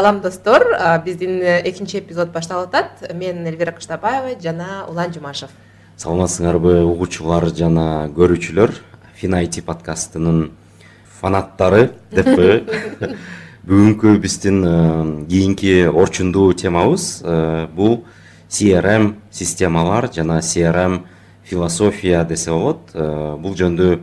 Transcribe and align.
салам 0.00 0.22
достор. 0.22 0.64
Биздин 1.04 1.42
экинчи 1.42 1.98
эпизод 1.98 2.30
башталып 2.32 2.70
атат. 2.72 3.12
Мен 3.14 3.46
элвира 3.46 3.72
кыштабаева 3.76 4.32
жана 4.40 4.86
улан 4.88 5.12
жумашев. 5.12 5.50
Саламатсыңарбы 6.00 6.78
угуучулар 6.88 7.50
жана 7.52 8.08
көрүүчүлөр? 8.16 8.72
Фин 9.20 9.36
айти 9.36 9.60
подкастынын 9.60 10.54
фанаттары 11.20 11.90
деппи 12.16 12.64
бүгүнкү 13.68 14.16
биздин 14.24 14.64
э, 14.64 14.72
кийинки 15.28 15.74
орчундуу 15.84 16.54
темабыз 16.54 17.20
э, 17.20 17.66
бул 17.76 18.06
crm 18.48 19.16
системалар 19.30 20.08
жана 20.14 20.40
crm 20.40 21.02
философия 21.44 22.24
десе 22.24 22.56
болот. 22.56 22.88
Э, 22.94 23.36
бул 23.36 23.52
жөнүндө 23.52 23.98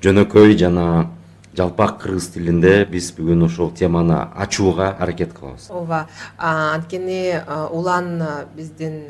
жөнөкөй 0.00 0.56
жана 0.56 1.10
жалпак 1.56 1.98
кыргыз 2.02 2.28
тилинде 2.34 2.84
биз 2.88 3.12
бүгүн 3.16 3.44
ушул 3.44 3.70
теманы 3.70 4.16
ачууга 4.34 4.96
аракет 4.98 5.32
кылабыз. 5.32 5.68
Ооба. 5.70 6.06
Анткени 6.38 7.42
улан 7.70 8.22
биздин 8.56 9.04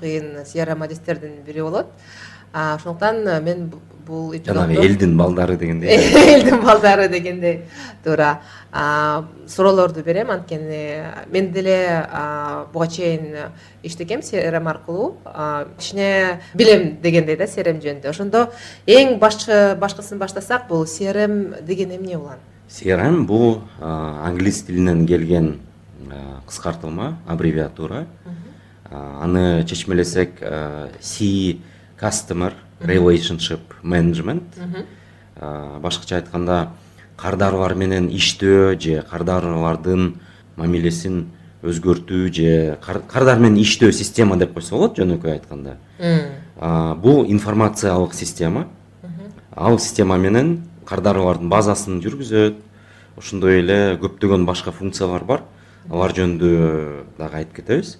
кыйын 0.00 0.44
crm 0.44 0.84
адистердин 0.84 1.42
бири 1.46 1.62
болот. 1.62 1.86
Ошондуктан 2.52 3.44
мен 3.44 3.72
бул 4.08 4.32
жанагы 4.32 4.80
элдин 4.80 5.16
балдары 5.18 5.56
дегендей 5.60 6.00
элдин 6.32 6.60
балдары 6.64 7.08
дегендей 7.12 7.62
туура 8.04 8.40
суроолорду 9.46 10.02
берем. 10.02 10.30
Анткени 10.30 11.04
мен 11.30 11.52
деле 11.52 12.06
буга 12.72 12.86
чейин 12.88 13.36
иштегем 13.82 14.20
crm 14.20 14.68
аркылуу 14.68 15.16
кичине 15.78 16.40
билем 16.54 16.98
дегендей 17.02 17.36
да 17.36 17.44
crm 17.44 17.80
жөнүндө 17.84 18.10
ошондо 18.10 18.48
эң 18.86 19.18
башкы 19.18 19.76
башкысын 19.80 20.18
баштасак 20.18 20.68
бул 20.68 20.84
crm 20.84 21.64
деген 21.64 21.96
эмне 21.96 22.18
улан? 22.18 22.38
Crm 22.68 23.24
бул 23.26 23.62
англис 23.80 24.62
тилинен 24.62 25.06
келген 25.06 25.60
кыскартылма 26.46 27.18
аббревиатура. 27.26 28.06
Аны 28.90 29.64
чечмелесек 29.64 30.40
c 31.00 31.58
customer 32.00 32.52
relationship 32.80 33.60
management. 33.82 34.42
Башкача 35.80 36.16
айтканда 36.16 36.70
кардарлар 37.16 37.74
менен 37.74 38.08
иштөө 38.10 38.78
же 38.78 39.02
кардарлардын 39.10 40.14
мамилесин 40.56 41.28
өзгөртүү 41.62 42.32
же 42.34 42.78
кардар 42.82 43.38
менен 43.38 43.58
иштөө 43.62 43.92
система 43.92 44.36
деп 44.36 44.54
койсо 44.54 44.76
болот 44.76 44.98
жөнөкөй 44.98 45.38
айтканда. 45.38 45.76
Бул 47.02 47.24
информациялык 47.26 48.14
система. 48.14 48.66
Ал 49.54 49.78
система 49.78 50.18
менен 50.18 50.64
кардарлардын 50.86 51.48
базасын 51.48 52.00
жүргүзөт. 52.02 52.56
Ошондой 53.18 53.58
эле 53.60 53.98
көптөгөн 53.98 54.44
башка 54.46 54.70
функциялар 54.70 55.24
бар 55.24 55.42
алар 55.90 56.14
жөнүндө 56.16 56.50
дагы 57.18 57.40
айтып 57.40 57.56
кетебиз. 57.56 57.96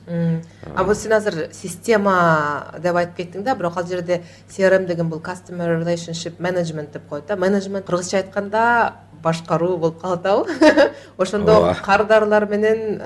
А 0.75 0.85
вот 0.85 0.97
сен 0.99 1.13
азыр 1.17 1.49
система 1.53 2.75
деп 2.83 2.97
айтып 2.97 3.17
кеттиң 3.17 3.45
да 3.45 3.57
бирок 3.57 3.77
ал 3.77 3.87
жерде 3.87 4.23
crm 4.51 4.87
деген 4.87 5.09
бул 5.09 5.21
customer 5.21 5.69
relationship 5.79 6.39
management 6.39 6.93
деп 6.93 7.09
коет 7.09 7.27
да. 7.27 7.37
Менеджмент 7.37 7.87
кыргызча 7.87 8.19
айтканда 8.19 8.95
башкаруу 9.23 9.77
болуп 9.79 10.01
калып 10.01 10.27
атабы 10.27 10.91
ошондо 11.19 11.75
кардарлар 11.85 12.47
менен 12.47 13.01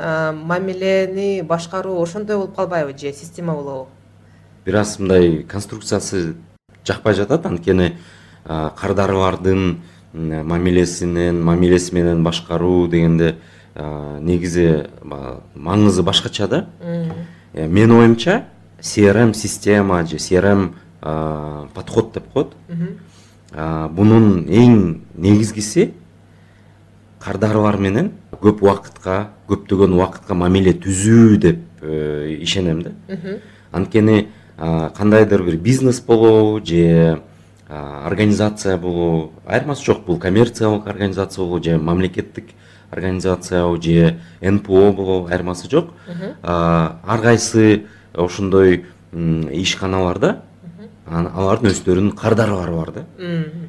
мамилени 0.46 1.42
башкаруу 1.42 2.02
ошондой 2.02 2.36
болуп 2.36 2.56
калбайбы 2.56 2.98
же 2.98 3.12
система 3.12 3.54
болобу 3.54 3.88
бир 4.64 4.76
аз 4.76 4.98
мындай 4.98 5.42
конструкциясы 5.42 6.34
жакпай 6.86 7.14
жатат. 7.14 7.46
Анткени 7.46 7.96
кардарлардын 8.44 9.82
мамилесинен 10.12 11.42
мамилеси 11.42 11.94
менен 11.94 12.22
башкаруу 12.24 12.88
дегенде 12.88 13.36
негизи 13.74 14.88
маңызы 15.02 16.02
башкача 16.02 16.48
да. 16.48 16.66
Э, 16.82 17.66
менин 17.66 17.92
оюмча 17.92 18.44
crm 18.80 19.32
система 19.34 20.04
же 20.06 20.16
crm 20.16 20.72
подход 21.00 22.12
деп 22.12 22.28
коет 22.32 22.48
бунун 23.90 24.46
эң 24.48 25.00
негизгиси 25.14 25.94
кардарлар 27.20 27.78
менен 27.78 28.12
көп 28.32 28.62
убакытка 28.62 29.30
көптөгөн 29.48 29.96
убакытка 29.96 30.34
мамиле 30.34 30.72
түзүү 30.74 31.36
деп 31.38 31.58
э, 31.80 32.36
ишенем 32.40 32.82
да. 32.82 32.92
Анткени 33.72 34.28
кандайдыр 34.58 35.42
бир 35.44 35.56
бизнес 35.56 36.00
болобу 36.00 36.64
же 36.64 37.22
организация 37.68 38.76
болобу 38.76 39.32
айырмасы 39.46 39.84
жок 39.84 40.04
бул 40.04 40.18
коммерциялык 40.18 40.86
организация 40.86 41.44
болобу 41.44 41.64
же 41.64 41.78
мамлекеттик 41.78 42.50
организация 42.92 43.64
же 43.80 44.20
нпо 44.40 44.92
болобу 44.92 45.28
айырмасы 45.28 45.68
жок 45.70 45.90
ар 46.42 47.20
кайсы 47.20 47.86
ошондой 48.14 48.84
ишканаларда 49.12 50.42
алардын 51.06 51.72
өздөрүнүн 51.72 52.12
кардарлары 52.16 52.72
бар 52.72 52.92
да. 52.92 53.04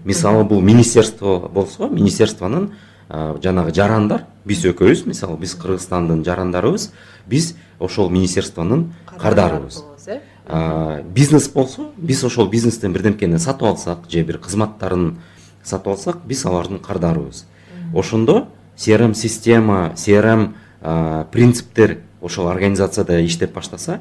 Мисалы 0.04 0.44
бул 0.44 0.62
министерство 0.62 1.50
болсо 1.50 1.88
министерствонун 1.88 2.74
жанагы 3.10 3.74
жарандар. 3.74 4.26
Биз 4.46 4.64
экөөбүз 4.66 5.06
мисалы 5.08 5.38
биз 5.40 5.56
кыргызстандын 5.56 6.24
жарандарыбыз. 6.24 6.92
Биз 7.28 7.56
ошол 7.80 8.10
министерствонун 8.10 8.94
кардарыбыз 9.06 9.84
э? 10.08 11.04
Бизнес 11.14 11.48
болсо 11.50 11.92
биз 11.98 12.24
ошол 12.24 12.50
бизнестен 12.50 12.94
бирдемкени 12.94 13.38
сатып 13.38 13.68
алсак 13.68 14.10
же 14.10 14.24
бир 14.24 14.38
кызматтарын 14.38 15.18
сатып 15.64 15.94
алсак 15.94 16.26
биз 16.26 16.46
алардын 16.46 16.80
кардарыбыз 16.80 17.46
ошондо 17.96 18.48
crm 18.78 19.14
система 19.14 19.94
crm 19.96 20.54
принциптер 21.32 22.00
ошол 22.22 22.48
организацияда 22.48 23.24
иштеп 23.26 23.54
баштаса 23.54 24.00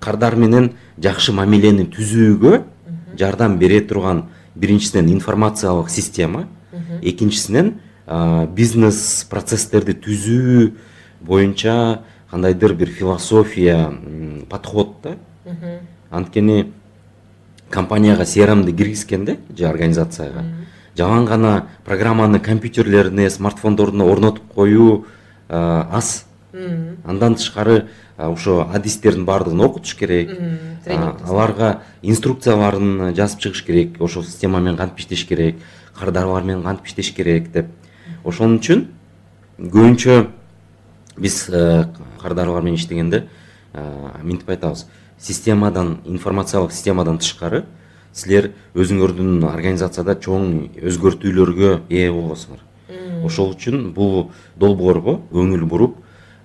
кардар 0.00 0.36
менен 0.36 0.72
жакшы 0.98 1.32
мамилени 1.32 1.86
түзүүгө 1.90 2.62
жардам 3.18 3.58
бере 3.58 3.80
турган 3.80 4.24
биринчисинен 4.54 5.10
информациялык 5.12 5.90
система 5.90 6.46
экинчисинен 7.02 7.74
бизнес 8.56 9.26
процесстерди 9.30 9.94
түзүү 9.94 10.72
боюнча 11.20 12.02
кандайдыр 12.30 12.74
бир 12.74 12.88
философия 12.88 13.92
подход 14.48 14.96
да. 15.02 15.16
Анткени 16.10 16.72
компанияга 17.70 18.24
crmди 18.24 18.72
киргизгенде 18.72 19.38
же 19.56 19.66
организацияга 19.66 20.44
жалаң 21.00 21.24
гана 21.26 21.54
программаны 21.86 22.40
компьютерлерине 22.44 23.30
смартфондоруна 23.30 24.04
орнотуп 24.04 24.52
коюу 24.54 25.06
аз. 25.48 26.26
Андан 27.04 27.36
тышкары 27.38 27.88
ошо 28.18 28.66
адистердин 28.74 29.24
баардыгын 29.24 29.60
окутуш 29.64 29.94
керек. 29.96 30.30
Аларга 30.86 31.80
инструкцияларын 32.02 33.14
жазып 33.14 33.40
чыгыш 33.40 33.62
керек 33.64 34.00
ошол 34.00 34.24
система 34.24 34.60
менен 34.60 34.76
кантип 34.76 34.98
иштеш 34.98 35.24
керек 35.24 35.56
кардарлар 35.98 36.42
менен 36.42 36.62
кантип 36.62 36.86
иштеш 36.86 37.12
керек 37.14 37.52
деп. 37.52 37.66
Ошон 38.24 38.58
үчүн 38.58 38.88
көбүнчө 39.60 40.26
биз 41.18 41.44
кардарлар 42.20 42.62
менен 42.62 42.76
иштегенде 42.76 43.28
мынтип 44.22 44.50
айтабыз 44.50 44.86
системадан 45.18 46.00
информациялык 46.04 46.72
системадан 46.72 47.18
тышкары 47.18 47.64
силер 48.12 48.52
өзүңөрдүн 48.74 49.44
организацияда 49.46 50.16
чоң 50.20 50.68
өзгөртүүлөргө 50.82 51.72
ээ 51.90 52.10
болосуңар 52.12 52.66
ошол 53.24 53.54
үчүн 53.54 53.90
бул 53.94 54.30
долбоорго 54.58 55.20
көңүл 55.32 55.66
буруп 55.68 55.98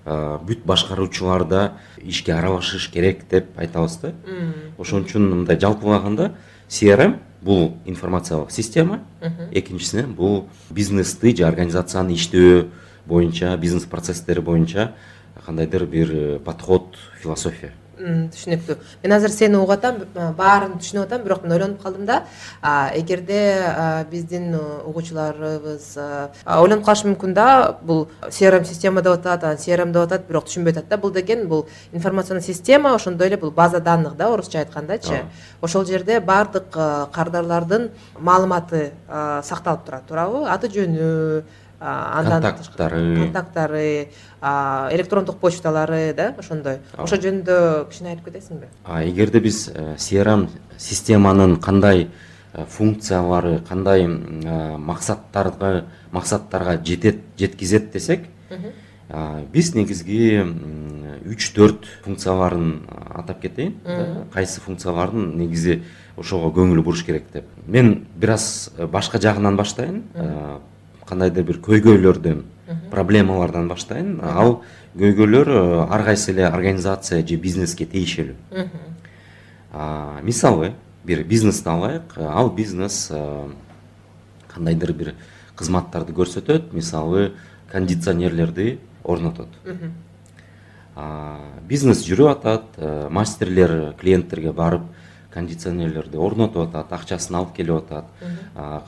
бүт 0.06 0.62
башкаруучулар 0.66 1.44
да 1.48 1.62
ишке 2.02 2.34
аралашыш 2.36 2.88
керек 2.94 3.24
деп 3.30 3.58
айтабыз 3.58 3.98
да. 4.02 4.12
Ошон 4.78 5.06
үчүн 5.06 5.26
мындай 5.32 5.58
жалпылаганда 5.58 6.34
crm 6.68 7.16
бул 7.42 7.74
информациялык 7.86 8.50
система. 8.50 9.00
Экинчисинен 9.50 10.14
бул 10.14 10.46
бизнести 10.70 11.34
же 11.36 11.44
организацияны 11.44 12.14
иштөө 12.14 12.68
боюнча 13.06 13.56
бизнес 13.56 13.84
процесстери 13.84 14.40
боюнча 14.40 14.94
кандайдыр 15.44 15.86
бир 15.86 16.38
подход 16.44 16.96
философия 17.20 17.72
түшүнүктүү 17.98 18.76
мен 19.02 19.12
азыр 19.16 19.32
сени 19.32 19.56
угуп 19.56 19.76
атам 19.76 20.02
баарын 20.36 20.76
түшүнүп 20.80 21.06
атам 21.06 21.22
бирок 21.24 21.42
мен 21.44 21.52
ойлонуп 21.56 21.82
калдым 21.82 22.06
да 22.06 22.22
эгерде 22.94 24.04
биздин 24.10 24.54
угуучуларыбыз 24.86 25.88
ойлонуп 26.44 26.84
калышы 26.84 27.08
мүмкүн 27.08 27.34
да 27.34 27.78
бул 27.82 28.06
crm 28.28 28.64
система 28.64 29.02
деп 29.02 29.18
атат 29.18 29.44
анан 29.44 29.56
crm 29.62 29.92
деп 29.92 30.02
атат 30.06 30.28
бирок 30.28 30.46
түшүнбөй 30.48 30.76
атат 30.76 30.88
да 30.88 30.96
бул 30.96 31.12
деген 31.12 31.46
бул 31.48 31.66
информационный 31.92 32.42
система 32.42 32.94
ошондой 32.94 33.28
эле 33.28 33.36
бул 33.36 33.50
база 33.50 33.80
данных 33.80 34.16
да 34.16 34.32
орусча 34.32 34.58
айткандачы 34.58 35.24
ошол 35.60 35.86
жерде 35.86 36.20
баардык 36.20 36.70
кардарлардын 37.12 37.90
маалыматы 38.18 38.90
сакталып 39.42 39.84
турат 39.86 40.06
туурабы. 40.08 40.46
Аты 40.48 40.68
жөнү 40.68 41.44
андан 41.80 42.42
контакттары. 42.42 43.00
контакттары 43.16 44.08
электрондук 44.92 45.38
почталары 45.40 46.14
да 46.14 46.32
ошондой. 46.38 46.78
Ошол 46.98 47.20
жөнүндө 47.24 47.58
кичине 47.90 48.12
айтып 48.14 48.30
кетесиңби? 48.30 48.70
Эгерде 48.86 49.40
биз 49.42 49.66
crm 49.72 50.46
э, 50.46 50.78
системанын 50.78 51.56
кандай 51.60 52.06
э, 52.06 52.64
функциялары 52.68 53.60
кандай 53.68 54.06
максаттарга 54.06 55.86
максаттарга 56.12 56.78
жетет 56.84 57.22
жеткизет 57.38 57.92
десек 57.92 58.28
биз 59.52 59.74
негизги 59.74 60.42
үч 61.26 61.52
төрт 61.54 61.86
функцияларын 62.04 62.80
атап 63.14 63.40
кетейин 63.40 63.76
кайсы 64.32 64.60
функцияларын 64.60 65.36
негизи 65.38 65.82
ошого 66.16 66.50
көңүл 66.50 66.82
буруш 66.82 67.04
керек 67.04 67.30
деп. 67.32 67.44
Мен 67.66 68.06
бир 68.16 68.34
аз 68.34 68.70
башка 68.90 69.20
жагынан 69.20 69.56
баштайын. 69.56 70.02
Кандайдыр 71.06 71.44
бир 71.44 71.60
көйгөйлөрдөн 71.62 72.42
проблемалардан 72.90 73.68
баштайын. 73.68 74.20
Ал 74.22 74.62
көйгөйлөр 74.96 75.88
ар 75.90 76.04
кайсы 76.04 76.32
эле 76.32 76.46
организация 76.48 77.26
же 77.26 77.36
бизнеске 77.36 77.86
тиешелүү. 77.86 78.36
Мисалы 80.22 80.74
бир 81.04 81.24
бизнести 81.24 81.68
алайык. 81.68 82.18
Ал 82.18 82.50
бизнес 82.50 83.12
кандайдыр 84.48 84.92
бир 84.92 85.14
кызматтарды 85.56 86.12
көрсөтөт 86.12 86.72
мисалы 86.72 87.32
кондиционерлерди 87.72 88.78
орнотот. 89.04 89.48
Бизнес 91.68 92.02
жүрүп 92.06 92.30
атат 92.30 92.78
мастерлер 93.10 93.94
клиенттерге 94.00 94.52
барып 94.52 94.82
кондиционерлерди 95.34 96.16
орнотуп 96.16 96.70
атат 96.70 96.92
акчасын 96.92 97.36
алып 97.36 97.54
келип 97.56 97.84
атат. 97.84 98.06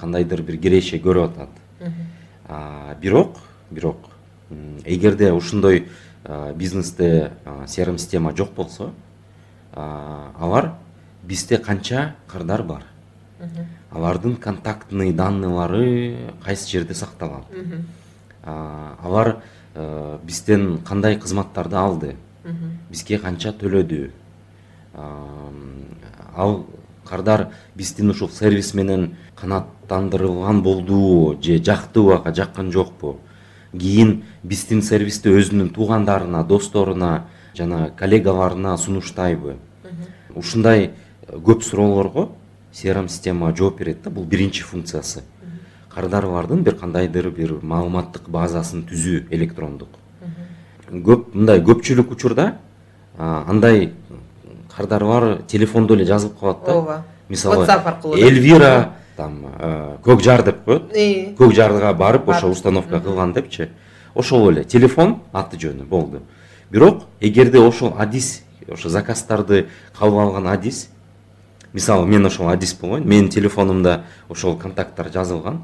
Кандайдыр 0.00 0.42
бир 0.42 0.56
киреше 0.56 0.96
көрүп 1.04 1.36
атат. 1.36 1.52
Бирок 3.02 3.36
бирок 3.70 3.96
эгерде 4.84 5.32
ушундай 5.32 5.88
бизнесте 6.54 7.32
crm 7.44 7.98
система 7.98 8.36
жок 8.36 8.52
болсо 8.52 8.92
алар 9.74 10.74
бизде 11.22 11.58
канча 11.58 12.14
кардар 12.26 12.62
бар. 12.62 12.84
Алардын 13.90 14.36
контактный 14.36 15.12
данныйлары 15.12 16.32
кайсы 16.42 16.68
жерде 16.68 16.94
сакталат? 16.94 17.44
Алар 18.42 19.42
бизден 20.24 20.80
кандай 20.82 21.18
кызматтарды 21.20 21.76
алды? 21.76 22.16
Бизге 22.90 23.18
канча 23.18 23.52
төлөдү? 23.52 24.10
Ал 26.34 26.66
кардар 27.04 27.48
биздин 27.74 28.10
ушул 28.10 28.28
сервис 28.28 28.74
менен 28.74 29.16
канааттандырылган 29.36 30.62
болдубу 30.62 31.40
же 31.42 31.58
жактыбы 31.62 32.20
жаккан 32.34 32.72
жокпу 32.72 33.18
кийин 33.72 34.24
биздин 34.42 34.82
сервисти 34.82 35.28
өзүнүн 35.28 35.70
туугандарына 35.74 36.44
досторуна 36.44 37.26
жана 37.54 37.90
коллегаларына 37.98 38.76
сунуштайбы. 38.78 39.56
Ушундай 40.34 40.92
көп 41.28 41.62
суроолорго 41.62 42.30
crm 42.72 43.08
система 43.08 43.54
жооп 43.56 43.78
берет 43.78 44.02
да 44.02 44.10
бул 44.10 44.24
биринчи 44.24 44.62
функциясы. 44.62 45.22
Кардарлардын 45.88 46.62
бир 46.62 46.76
кандайдыр 46.76 47.30
бир 47.30 47.58
маалыматтык 47.62 48.28
базасын 48.28 48.84
түзүү 48.86 49.26
электрондук. 49.30 49.88
Көп 50.88 51.34
мындай 51.34 51.60
көпчүлүк 51.60 52.12
учурда 52.12 52.54
андай 53.18 53.92
кардарлар 54.76 55.42
телефондо 55.48 55.94
эле 55.94 56.04
жазылып 56.04 56.38
калат 56.38 56.64
да. 56.64 56.74
Ооба. 56.74 57.04
Мисалы 57.28 57.64
whatsapp 57.66 57.86
аркылуу 57.86 58.16
эльвира 58.16 58.94
там 59.18 59.42
көк 60.06 60.22
жар 60.22 60.44
деп 60.46 60.62
коет 60.64 60.92
көк 61.38 61.54
жарга 61.54 61.92
барып 61.92 62.28
ошо 62.30 62.48
установка 62.48 63.00
кылган 63.02 63.34
депчи. 63.34 63.68
Ошол 64.14 64.50
эле 64.52 64.64
телефон 64.64 65.18
аты 65.32 65.58
жөнү 65.58 65.84
болду. 65.84 66.22
Бирок 66.70 67.04
эгерде 67.20 67.58
ошол 67.58 67.94
адис 67.98 68.42
ошо 68.70 68.88
заказдарды 68.88 69.66
кабыл 69.98 70.20
алган 70.20 70.46
адис 70.46 70.88
мисалы 71.72 72.06
мен 72.06 72.26
ошол 72.26 72.48
адис 72.48 72.74
болоюн 72.74 73.06
менин 73.06 73.28
телефонумда 73.28 74.04
ошол 74.28 74.56
контакттар 74.56 75.10
жазылган 75.12 75.62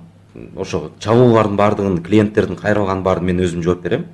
ошо 0.56 0.90
чалуулардын 0.98 1.56
баардыгын 1.56 2.02
клиенттердин 2.02 2.56
кайрылганын 2.56 3.02
баарын 3.02 3.24
мен 3.24 3.40
өзүм 3.40 3.62
жооп 3.62 3.82
берем. 3.82 4.06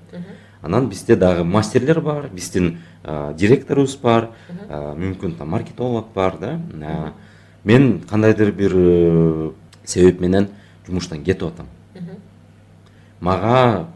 Анан 0.62 0.88
бизде 0.88 1.16
дагы 1.16 1.44
мастерлер 1.44 2.00
бар 2.00 2.28
биздин 2.28 2.78
директорубуз 3.04 3.96
бар 3.96 4.28
мүмкүн 4.68 5.38
там 5.38 5.48
маркетолог 5.48 6.12
бар 6.14 6.36
да. 6.40 6.58
Мен 7.64 8.00
кандайдыр 8.00 8.52
бир 8.52 8.72
э, 8.74 9.50
себеп 9.84 10.20
менен 10.20 10.48
жумуштан 10.86 11.24
кетип 11.24 11.48
атам 11.48 11.66
мага 13.20 13.86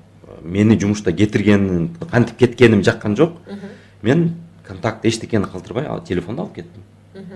мени 0.43 0.79
жумушта 0.79 1.13
кетирген 1.13 1.91
кантип 2.11 2.37
кеткеним 2.37 2.83
жаккан 2.85 3.17
жок 3.17 3.39
мен 4.03 4.35
контакт 4.67 5.05
эчтекени 5.05 5.45
калтырбай 5.45 5.87
ал 5.87 6.03
телефонду 6.03 6.43
алып 6.43 6.55
кеттим 6.55 6.83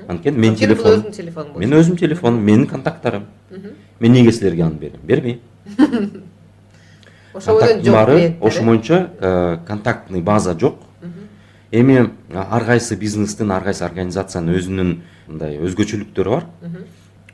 анткени 0.08 0.36
менин 0.36 0.54
бул 0.54 0.60
телефонум 0.60 1.04
өзүңдүн 1.12 1.52
болчу 1.52 1.60
менин 1.60 1.78
өзүмдүн 1.78 1.98
телефонум 1.98 2.44
менин 2.44 2.66
контакттарым 2.66 3.26
мен 3.50 4.12
эмнеге 4.12 4.32
силерге 4.32 4.62
аны 4.62 4.74
берем 4.74 5.00
бербейм 5.02 5.40
ошол 7.34 7.60
ошо 7.60 8.60
э? 8.60 8.64
боюнча 8.64 9.10
э, 9.20 9.58
контактный 9.66 10.20
база 10.20 10.58
жок 10.58 10.78
эми 11.70 12.10
ар 12.32 12.64
кайсы 12.64 12.96
бизнестин 12.96 13.50
ар 13.50 13.64
кайсы 13.64 13.84
организациянын 13.84 14.56
өзүнүн 14.56 14.94
мындай 15.28 15.58
өзгөчөлүктөрү 15.58 16.30
бар. 16.30 16.46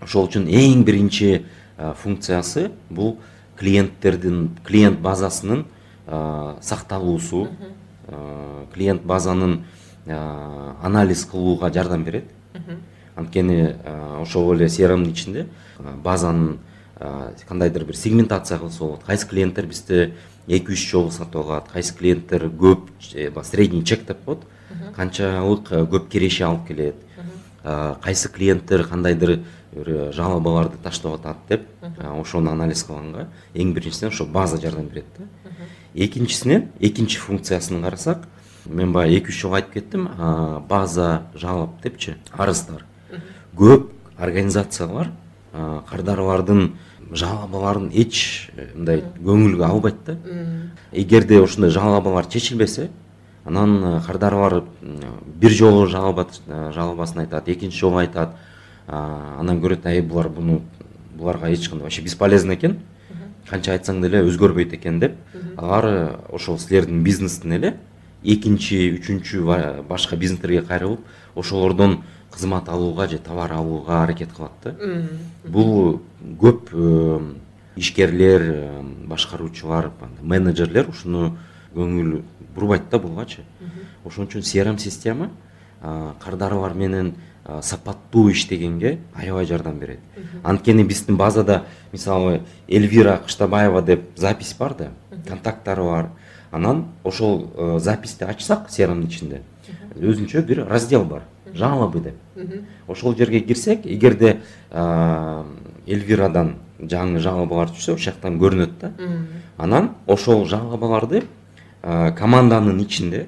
Ошол 0.02 0.28
үчүн 0.28 0.48
эң 0.50 0.84
биринчи 0.84 1.44
функциясы 2.02 2.70
бул 2.90 3.18
клиенттердин 3.58 4.50
клиент 4.66 5.00
базасынын 5.00 5.64
сакталуусу. 6.60 7.48
Клиент 8.74 9.02
базанын 9.02 9.64
анализ 10.06 11.24
кылууга 11.24 11.72
жардам 11.72 12.04
берет. 12.04 12.24
Анткени 13.16 13.76
ошол 14.20 14.54
эле 14.54 14.68
crmдин 14.68 15.12
ичинде 15.12 15.46
базанын 15.78 16.58
кандайдыр 17.48 17.84
бир 17.84 17.96
сегментация 17.96 18.58
кылса 18.58 18.78
болот. 18.80 19.04
Кайсы 19.04 19.28
клиенттер 19.28 19.66
бизде 19.66 20.14
эки 20.46 20.72
үч 20.72 20.90
жолу 20.90 21.10
сатып 21.10 21.46
алат 21.46 21.68
кайсы 21.72 21.94
клиенттер 21.94 22.48
көп 22.48 22.90
баягы 23.14 23.44
средний 23.44 23.84
чек 23.84 24.06
деп 24.06 24.24
коет 24.24 24.44
канчалык 24.96 25.70
көп 25.70 26.08
киреше 26.08 26.44
алып 26.44 26.66
келет 26.68 26.96
кайсы 27.64 28.28
клиенттер 28.28 28.84
кандайдыр 28.88 29.40
бир 29.72 30.12
жалобаларды 30.12 30.76
таштап 30.82 31.14
атат 31.14 31.36
деп 31.48 31.66
ошону 31.98 32.50
анализ 32.50 32.84
кылганга 32.84 33.28
эң 33.54 33.72
биринчисинен 33.74 34.12
ошо 34.12 34.26
база 34.26 34.60
жардам 34.60 34.86
берет 34.88 35.06
да. 35.18 35.24
Экинчисинен 35.94 36.68
экинчи 36.78 37.18
функциясын 37.18 37.82
карасак 37.82 38.28
мен 38.66 38.92
баягы 38.92 39.18
эки 39.18 39.30
үч 39.30 39.40
жолу 39.40 39.54
айтып 39.54 39.74
кеттим 39.74 40.08
база 40.68 41.26
жалоб 41.34 41.80
депчи 41.82 42.16
арыздар. 42.32 42.84
Көп 43.56 43.90
организациялар 44.18 45.10
кардарлардын 45.52 46.74
жалобаларын 47.14 47.90
эч 47.94 48.50
э, 48.56 48.68
мындай 48.74 49.04
көңүлгө 49.22 49.64
албайт 49.64 50.04
да 50.06 50.16
эгерде 50.92 51.40
ушундай 51.40 51.70
жалобалар 51.70 52.26
чечилбесе 52.26 52.90
анан 53.44 54.02
кардарлар 54.06 54.62
бир 55.40 55.50
жолу 55.50 55.86
жалобасын 55.86 57.20
айтат 57.20 57.48
экинчи 57.48 57.78
жолу 57.78 57.98
айтат. 57.98 58.36
Анан 58.86 59.60
көрөт 59.60 59.86
ай 59.86 60.02
булар 60.02 60.28
буну 60.28 60.62
буларга 61.16 61.50
эч 61.52 61.68
кандай 61.68 61.84
вообще 61.84 62.02
бесполезно 62.02 62.54
экен. 62.54 62.78
Канча 63.48 63.72
айтсаң 63.72 64.00
деле 64.00 64.22
өзгөрбөйт 64.24 64.72
экен 64.74 65.00
деп 65.00 65.16
алар 65.56 65.84
э, 65.86 66.16
ошол 66.32 66.58
силердин 66.58 67.02
бизнестин 67.04 67.52
эле 67.52 67.74
экинчи 68.24 68.98
үчүнчү 68.98 69.82
башка 69.88 70.16
бизнестерге 70.16 70.62
кайрылып 70.62 71.00
ошолордон 71.36 71.98
кызмат 72.34 72.68
алууга 72.68 73.08
же 73.08 73.18
товар 73.18 73.52
алууга 73.52 74.02
аракет 74.02 74.32
кылат 74.32 74.52
да. 74.64 74.74
Бул 75.44 76.00
көп 76.40 76.70
э, 76.72 77.34
ишкерлер 77.76 78.42
э, 78.42 78.82
башкаруучулар 79.06 79.92
менеджерлер 80.20 80.88
ушуну 80.88 81.36
көңүл 81.74 82.22
бурбайт 82.54 82.90
да 82.90 82.98
бугачы 82.98 83.42
ошон 84.04 84.26
үчүн 84.26 84.42
crm 84.42 84.78
система 84.78 85.30
кардарлар 85.80 86.74
менен 86.74 87.14
сапаттуу 87.62 88.30
иштегенге 88.32 88.98
аябай 89.14 89.46
жардам 89.46 89.78
берет. 89.78 90.00
Анткени 90.42 90.82
биздин 90.82 91.16
базада 91.16 91.64
мисалы 91.92 92.42
эльвира 92.68 93.20
кыштабаева 93.24 93.82
деп 93.82 94.16
запись 94.16 94.54
бар 94.58 94.74
да 94.74 94.90
контакттары 95.26 95.82
бар. 95.82 96.10
Анан 96.50 96.86
ошол 97.02 97.50
э, 97.54 97.78
записьти 97.80 98.22
ачсак 98.24 98.68
crmдин 98.70 99.08
ичинде 99.08 99.42
өзүнчө 99.96 100.42
бир 100.42 100.64
раздел 100.66 101.04
бар. 101.04 101.22
Жалобы 101.54 102.00
деп. 102.00 102.14
Ошол 102.88 103.16
жерге 103.16 103.40
кирсек 103.40 103.86
эгерде 103.86 104.40
эльвирадан 104.72 106.56
жаңы 106.80 107.20
жалобалар 107.20 107.70
түшсө 107.70 107.94
ошол 107.94 108.04
жактан 108.12 108.38
көрүнөт 108.40 108.78
да. 108.80 108.92
Анан 109.58 109.94
ошол 110.06 110.46
жалобаларды 110.48 111.24
команданын 111.82 112.80
ичинде 112.80 113.26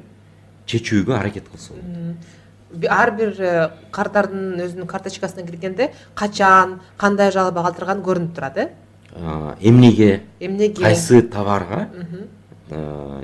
чечүүгө 0.66 1.14
аракет 1.14 1.48
кылса 1.52 1.74
болот 1.74 2.86
ар 2.90 3.12
бир 3.16 3.34
э, 3.38 3.68
кардардын 3.94 4.60
өзүнүн 4.64 4.88
карточкасына 4.90 5.46
киргенде 5.46 5.90
качан 6.14 6.80
кандай 6.98 7.30
жалоба 7.32 7.62
калтырганы 7.62 8.02
көрүнүп 8.04 8.34
турат 8.34 8.58
э 8.58 8.68
эмнеге 9.60 10.22
эмнеге 10.40 10.82
кайсы 10.82 11.22
товарга 11.22 11.88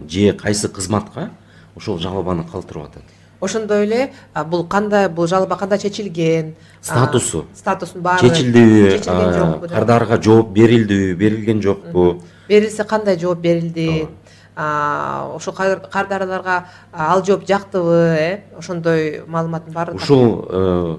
же 0.09 0.33
кайсы 0.33 0.69
кызматка 0.69 1.31
ошол 1.75 1.99
жалобаны 1.99 2.45
калтырып 2.45 2.85
атат 2.87 3.03
ошондой 3.43 3.85
эле 3.85 4.13
бул 4.47 4.65
кандай 4.67 5.09
бул 5.09 5.27
жалоба 5.27 5.57
кандай 5.57 5.79
чечилген? 5.79 6.55
Статусу. 6.81 7.47
статусун 7.55 8.03
баары 8.03 8.29
чечилдиби 8.29 8.99
чечилген 8.99 9.33
жокпу 9.35 9.69
кардарга 9.69 10.23
жооп 10.23 10.53
берилдиби 10.53 11.15
берилген 11.15 11.63
жокпу. 11.63 12.23
Берилсе 12.49 12.85
кандай 12.85 13.19
жооп 13.19 13.41
берилди? 13.41 14.09
Ошо 14.55 15.53
кардарыларга 15.53 16.67
ал 16.93 17.25
жооп 17.25 17.47
жактыбы 17.49 18.17
э? 18.19 18.41
Ошондой 18.57 19.25
маалыматтын 19.27 19.73
баарын 19.73 19.97
ушул 19.97 20.47
э, 20.49 20.97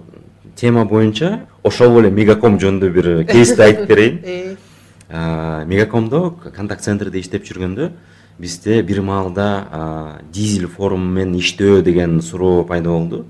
тема 0.56 0.86
боюнча 0.86 1.48
ошол 1.64 2.00
эле 2.00 2.12
мегаком 2.12 2.60
жөнүндө 2.60 2.90
бир 2.90 3.26
кейсти 3.26 3.62
айтып 3.62 3.88
берейин. 3.88 4.58
Э. 5.10 5.64
мегакомдо 5.66 6.32
контакт 6.56 6.82
центрде 6.82 7.20
иштеп 7.20 7.44
жүргөндө 7.46 7.92
бизде 8.40 8.82
бир 8.82 9.02
маалда 9.02 10.20
дизель 10.32 10.68
форуму 10.68 11.12
менен 11.12 11.40
иштөө 11.40 11.82
деген 11.82 12.22
суроо 12.22 12.64
пайда 12.66 12.90
болду. 12.90 13.26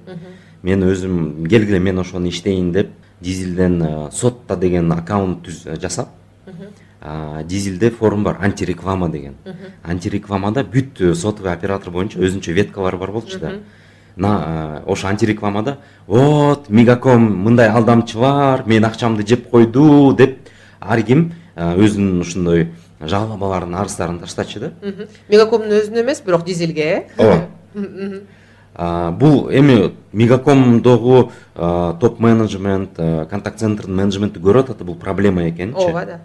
Мен 0.63 0.83
өзүм 0.83 1.47
келгиле 1.47 1.79
мен 1.79 1.99
ошону 1.99 2.29
иштейин 2.29 2.71
деп 2.71 2.91
дизелден 3.21 4.09
сотта 4.11 4.55
деген 4.55 4.91
аккаунт 4.91 5.47
жасап 5.81 6.09
дизелде 7.45 7.89
форум 7.91 8.23
бар 8.23 8.37
антиреклама 8.39 9.09
деген. 9.09 9.35
Антирекламада 9.83 10.63
бүт 10.63 11.01
э, 11.01 11.13
сотовый 11.15 11.51
оператор 11.51 11.91
боюнча 11.91 12.19
өзүнчө 12.19 12.53
веткалары 12.53 12.97
бар 12.97 13.11
болчу 13.11 13.39
да. 13.39 13.51
Ошо 14.85 15.07
антирекламада 15.07 15.79
вот 16.07 16.69
мегаком 16.69 17.43
мындай 17.43 17.69
алдамчы 17.69 18.17
бар 18.17 18.63
менин 18.65 18.85
акчамды 18.85 19.27
жеп 19.27 19.49
койду 19.49 20.13
деп 20.15 20.37
ар 20.79 21.01
ким 21.01 21.33
өзүнүн 21.55 22.21
ушундай 22.21 22.69
жалобаларын 23.07 23.75
арыздарын 23.75 24.19
таштачу 24.19 24.59
да. 24.59 24.71
Мегакомдун 25.29 25.79
өзүнө 25.79 26.01
эмес 26.03 26.21
бирок 26.21 26.45
дизелге 26.45 27.07
э 27.17 27.47
ооба 28.77 29.11
бул 29.11 29.49
эми 29.51 29.93
мегакомдогу 30.11 31.31
топ 31.55 32.19
менеджмент 32.19 32.95
контакт 33.29 33.59
центрдин 33.59 33.95
менеджменти 33.95 34.39
көрүп 34.39 34.71
атат 34.71 34.83
бул 34.83 34.95
проблема 34.95 35.49
экенинчи 35.49 35.87
ооба 35.87 36.05
да. 36.05 36.21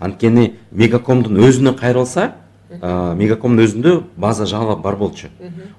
Анткени 0.00 0.54
мегакомдун 0.70 1.36
өзүнө 1.36 1.76
кайрылса 1.78 2.32
мегакомдун 2.80 3.66
өзүндө 3.66 3.92
база 4.16 4.46
жалоб 4.46 4.80
бар 4.82 4.96
болчу. 4.96 5.28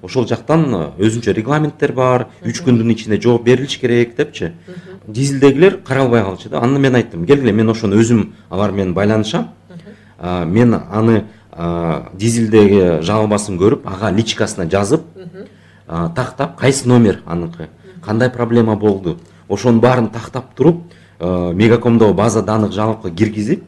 Ошол 0.02 0.26
жактан 0.28 0.92
өзүнчө 0.98 1.34
регламенттер 1.34 1.92
бар 1.92 2.28
үч 2.44 2.62
күндүн 2.62 2.92
ичинде 2.94 3.20
жооп 3.20 3.44
берилиш 3.44 3.78
керек 3.80 4.14
депчи. 4.16 4.52
Дизелдегилер 5.06 5.80
каралбай 5.84 6.22
калчу 6.22 6.48
да. 6.48 6.62
Анда 6.62 6.78
мен 6.78 6.94
айттым. 6.94 7.26
Келгиле 7.26 7.52
мен 7.52 7.68
ошону 7.70 7.98
өзүм 8.00 8.32
алар 8.50 8.72
менен 8.72 8.94
байланышам. 8.94 9.50
Мен 10.24 10.74
аны 10.74 11.24
дизелдеги 12.14 13.02
жалобасын 13.02 13.58
көрүп 13.60 13.86
ага 13.86 14.10
личкасына 14.10 14.66
жазып 14.70 15.02
тактап 15.86 16.56
кайсы 16.58 16.88
номер 16.88 17.20
аныкы 17.26 17.68
кандай 18.02 18.30
проблема 18.30 18.76
болду 18.76 19.18
ошонун 19.48 19.80
баарын 19.80 20.08
тактап 20.08 20.54
туруп 20.54 20.82
мегакомдогу 21.20 22.14
база 22.14 22.42
данных 22.42 22.72
жалобко 22.72 23.10
киргизип 23.10 23.64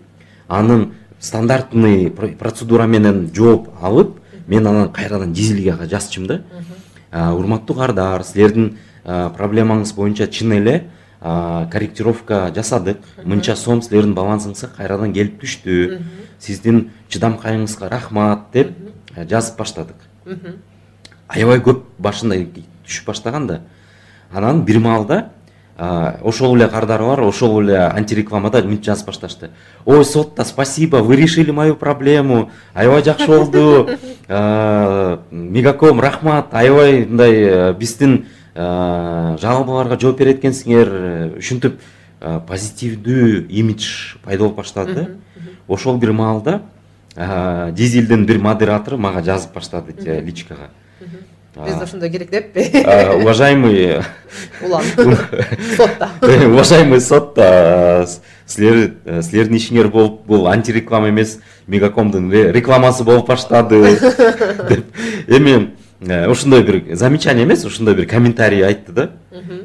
анын 0.49 0.93
стандартный 1.21 2.11
процедура 2.11 2.87
менен 2.87 3.31
жооп 3.35 3.69
алып 3.81 4.17
мен 4.47 4.67
анан 4.67 4.91
кайрадан 4.93 5.33
дизелге 5.33 5.77
жазчумун 5.87 6.29
да 7.13 7.33
урматтуу 7.35 7.77
кардар 7.77 8.25
силердин 8.25 8.79
проблемаңыз 9.05 9.95
боюнча 9.95 10.27
чын 10.27 10.53
эле 10.53 10.85
корректировка 11.71 12.52
жасадык. 12.54 12.99
Мынча 13.25 13.56
сом 13.56 13.83
силердин 13.83 14.14
балансыңызга 14.14 14.71
кайрадан 14.76 15.12
келип 15.12 15.40
түштү. 15.42 16.00
Сиздин 16.38 16.90
чыдамкайыңызга 17.09 17.90
рахмат 17.90 18.50
деп 18.52 18.75
жазып 19.16 19.59
баштадык. 19.59 19.97
Аябай 21.28 21.62
көп 21.64 21.87
башында 21.99 22.38
түшүп 22.87 23.11
баштаган 23.11 23.47
да. 23.47 23.61
Анан 24.33 24.64
бир 24.64 24.78
маалда 24.78 25.30
ошол 26.23 26.56
эле 26.56 26.68
кардарлар 26.68 27.21
ошол 27.21 27.61
эле 27.62 27.76
антирекламада 27.76 28.62
мынтип 28.62 28.85
жазып 28.85 29.06
башташты. 29.06 29.50
Ой 29.85 30.04
сотто 30.04 30.45
спасибо 30.45 30.97
вы 30.97 31.16
решили 31.16 31.50
мою 31.50 31.76
проблему. 31.76 32.50
Аябай 32.73 33.04
жакшы 33.04 33.26
болду. 33.28 33.90
Мегаком 35.30 36.00
рахмат. 36.00 36.54
Аябай 36.54 37.04
мындай 37.04 37.33
э, 37.35 37.75
биздин 37.75 38.26
э, 38.57 39.37
жалобаларга 39.41 39.99
жооп 40.01 40.19
берет 40.19 40.41
экенсиңер 40.41 40.91
ушинтип 41.39 41.77
э, 42.21 42.41
позитивдүү 42.49 43.47
имидж 43.49 44.17
пайда 44.25 44.47
болуп 44.47 44.63
баштады 44.63 44.95
да 44.95 45.07
ошол 45.69 46.01
бир 46.01 46.13
маалда 46.17 46.63
дизелдин 47.15 48.27
бир 48.27 48.41
модератору 48.41 48.99
мага 48.99 49.23
жазып 49.23 49.55
баштады 49.55 49.95
личкага. 50.21 50.71
Биз 51.57 51.81
ошондой 51.81 52.11
керек 52.11 52.31
деппи 52.31 52.69
уважаемый 53.23 54.03
улан. 54.63 54.85
Сотто 55.77 56.11
уважаемый 56.23 57.01
сотто 57.01 58.07
силер 58.47 58.93
э, 59.05 59.23
силердин 59.23 59.57
ишиңер 59.57 59.89
болуп 59.91 60.27
бул 60.27 60.47
антиреклама 60.49 61.09
эмес 61.11 61.39
мегакомдун 61.67 62.31
рекламасы 62.31 63.05
болуп 63.05 63.29
баштады. 63.29 63.97
Деп. 64.69 64.85
Эми 65.27 65.75
ушундай 66.00 66.61
э, 66.61 66.65
бир 66.65 66.97
замечание 66.97 67.45
эмес 67.45 67.65
ушундай 67.65 67.95
бир 67.95 68.07
комментарий 68.07 68.65
айтты 68.65 68.93
да. 68.93 69.11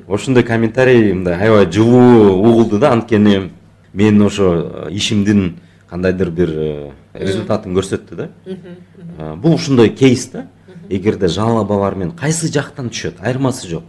Ошондой 0.07 0.43
комментарий 0.43 1.13
мындай 1.13 1.35
аябай 1.35 1.71
жылуу 1.71 2.37
угулду 2.39 2.79
да. 2.79 2.91
Анткени 2.93 3.51
менин 3.93 4.21
ошо 4.21 4.87
э, 4.87 4.91
ишимдин 4.91 5.59
кандайдыр 5.89 6.29
бир 6.29 6.93
результатын 7.13 7.75
көрсөттү 7.75 8.15
да. 8.15 8.29
Бул 9.35 9.55
ушундай 9.55 9.89
кейс 9.89 10.29
да. 10.29 10.47
Эгерде 10.89 11.27
жалобалар 11.27 11.95
менен 11.95 12.11
кайсы 12.11 12.51
жактан 12.51 12.89
түшөт 12.89 13.19
айырмасы 13.19 13.67
жок. 13.67 13.83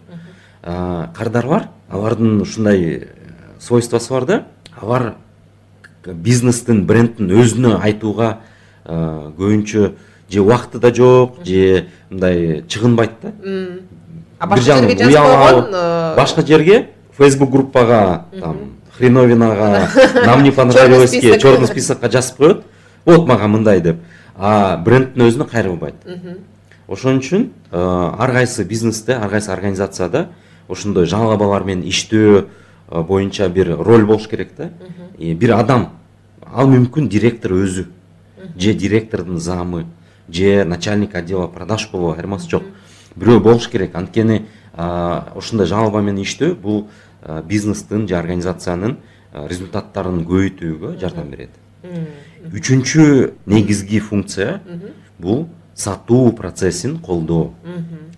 Кардар 0.63 1.47
бар 1.47 1.69
алардын 1.89 2.41
ушундай 2.41 2.83
э, 2.83 3.07
свойствосу 3.61 4.15
бар 4.15 4.25
да. 4.25 4.47
Алар 4.81 5.15
бизнестин 6.05 6.87
брендтин 6.87 7.31
өзүнө 7.31 7.79
айтууга 7.83 8.41
көбүнчө 8.85 9.93
же 10.33 10.41
убакыты 10.41 10.79
да 10.79 10.95
жок 10.95 11.45
же 11.45 11.87
мындай 12.11 12.65
чыгынбайт 12.69 13.11
да. 13.23 13.33
Жазып 14.41 14.99
койгон 14.99 15.69
э, 15.73 16.15
башка 16.17 16.43
жерге 16.43 16.89
фейсбук 17.17 17.51
группага 17.51 18.27
там 18.41 18.57
хреновинага 18.97 19.89
нам 20.27 20.43
не 20.43 20.51
понравилось 20.51 21.13
черный 21.13 21.67
списокко 21.67 22.11
жазып 22.11 22.37
коет 22.37 22.65
вот 23.05 23.27
мага 23.27 23.47
мындай 23.47 23.81
деп. 23.81 23.97
А 24.35 24.77
брендтин 24.77 25.29
өзүнө 25.29 25.49
кайрылбайт 25.51 25.95
ошон 26.89 27.19
үчүн 27.21 27.51
ар 27.71 28.33
кайсы 28.33 28.65
бизнесте 28.65 29.15
ар 29.15 29.31
кайсы 29.31 29.51
организацияда 29.51 30.29
ошондой 30.69 31.07
жалобалар 31.07 31.65
менен 31.65 31.87
иштөө 31.89 32.47
боюнча 33.09 33.49
бир 33.49 33.77
роль 33.79 34.05
болуш 34.05 34.29
керек 34.29 34.57
да. 34.57 34.71
Бир 35.19 35.55
адам 35.59 35.91
ал 36.53 36.69
мүмкүн 36.69 37.09
директор 37.09 37.53
өзү 37.53 37.87
же 38.57 38.75
директордун 38.75 39.39
замы. 39.39 39.87
Же 40.29 40.65
начальник 40.65 41.15
отдела 41.15 41.47
продаж 41.47 41.89
болобу 41.91 42.13
айырмасы 42.15 42.51
жок. 42.51 42.63
Бирөө 43.17 43.41
болуш 43.41 43.69
керек. 43.69 43.95
Анткени 43.95 44.47
ушундай 45.35 45.67
жалоба 45.67 46.01
менен 46.01 46.23
иштөө 46.23 46.55
бул 46.55 46.89
бизнестин 47.45 48.09
же 48.09 48.17
организациянын 48.17 48.97
результаттарын 49.33 50.25
көбөйтүүгө 50.25 50.99
жардам 51.01 51.31
берет. 51.31 51.51
Үчүнчү 52.53 53.35
негизги 53.47 54.01
функция 54.01 54.61
бул 55.19 55.49
сатуу 55.75 56.33
процессин 56.33 56.99
колдоо. 56.99 57.55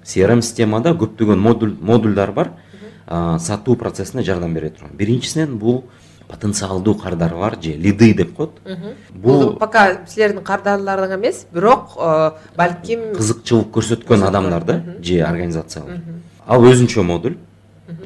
Crm 0.04 0.42
системада 0.42 0.94
көптөгөн 0.94 1.38
модульдар 1.80 2.32
бар. 2.32 2.52
Сатуу 3.06 3.76
процессине 3.76 4.22
жардам 4.22 4.54
бере 4.54 4.70
турган. 4.70 4.96
Биринчисинен 4.96 5.58
бул 5.58 5.84
потенциалдуу 6.34 6.94
кардарлар 6.94 7.56
же 7.62 7.72
лиды 7.72 8.12
деп 8.14 8.34
коет 8.34 8.60
бул 9.10 9.56
пока 9.56 10.04
силердин 10.06 10.42
кардарларың 10.42 11.16
эмес 11.18 11.46
бирок 11.52 11.94
балким 12.56 13.12
кызыкчылык 13.14 13.70
көрсөткөн 13.78 14.26
адамдар 14.28 14.64
да 14.64 14.80
же 15.00 15.20
организациялар 15.22 16.00
ал 16.46 16.64
өзүнчө 16.64 17.02
модуль. 17.02 17.36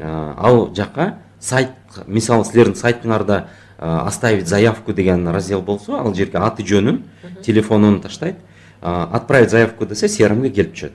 Ал 0.01 0.75
жака 0.75 1.19
сайт 1.41 1.71
мисалы 2.07 2.45
силердин 2.45 2.75
сайтыңарда 2.75 3.47
оставить 3.79 4.49
заявку 4.49 4.93
деген 4.93 5.29
раздел 5.29 5.63
болсо 5.63 6.01
ал 6.01 6.15
жерге 6.15 6.39
аты 6.39 6.63
жөнүн 6.67 7.03
телефонун 7.45 8.01
таштайт 8.01 8.37
отправить 8.81 9.51
заявку 9.51 9.87
десе 9.87 10.09
crmге 10.09 10.51
келип 10.51 10.75
түшөт 10.75 10.93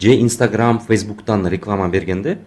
же 0.00 0.16
инстаграм 0.20 0.80
фейсбуктан 0.80 1.46
реклама 1.46 1.88
бергенде 1.88 2.38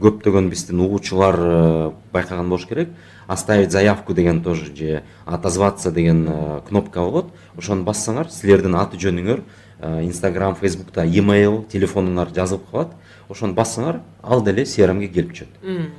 көптөгөн 0.00 0.48
биздин 0.50 0.80
угуучулар 0.80 1.36
э, 1.38 1.90
байкаган 2.12 2.48
болуш 2.48 2.66
керек. 2.66 2.90
Оставить 3.26 3.72
заявку 3.72 4.14
деген 4.14 4.42
тоже 4.42 4.74
же 4.74 5.02
отозваться 5.24 5.90
деген 5.90 6.26
э, 6.28 6.60
кнопка 6.68 7.00
болот. 7.00 7.32
Ошону 7.56 7.84
бассаңар 7.84 8.30
силердин 8.30 8.74
аты 8.74 8.98
жөнүңөр 8.98 9.42
э, 9.78 10.04
инстаграм 10.04 10.54
фейсбукта 10.54 11.04
емейл 11.04 11.64
телефонуңар 11.70 12.32
жазылып 12.34 12.70
калат. 12.70 12.96
Ошону 13.28 13.54
бассаңар 13.54 14.00
ал 14.22 14.44
деле 14.44 14.64
crmге 14.64 15.08
келип 15.08 15.34
түшөт. 15.34 15.92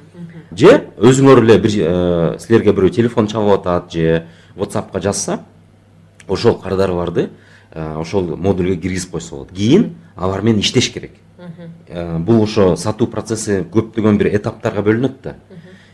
Же 0.51 0.73
өзүңөр 0.97 1.45
эле 1.45 1.59
бир 1.59 1.77
силерге 2.41 2.73
бирөө 2.73 2.91
телефон 2.91 3.27
чалып 3.27 3.61
атат 3.61 3.93
же 3.93 4.25
whatsappка 4.55 4.99
жазса 5.01 5.39
ошол 6.27 6.59
кардарларды 6.59 7.29
Э, 7.71 7.95
ошол 7.95 8.35
модульгө 8.35 8.75
киргизип 8.75 9.11
койсо 9.11 9.35
болот. 9.35 9.51
Кийин 9.55 9.95
алар 10.15 10.41
менен 10.41 10.59
иштеш 10.59 10.89
керек. 10.91 11.11
э, 11.11 11.30
бул 12.19 12.43
ошо 12.43 12.75
сатуу 12.75 13.07
процесси 13.07 13.61
көптөгөн 13.73 14.17
бир 14.17 14.31
этаптарга 14.35 14.83
бөлүнөт 14.85 15.21
да. 15.23 15.35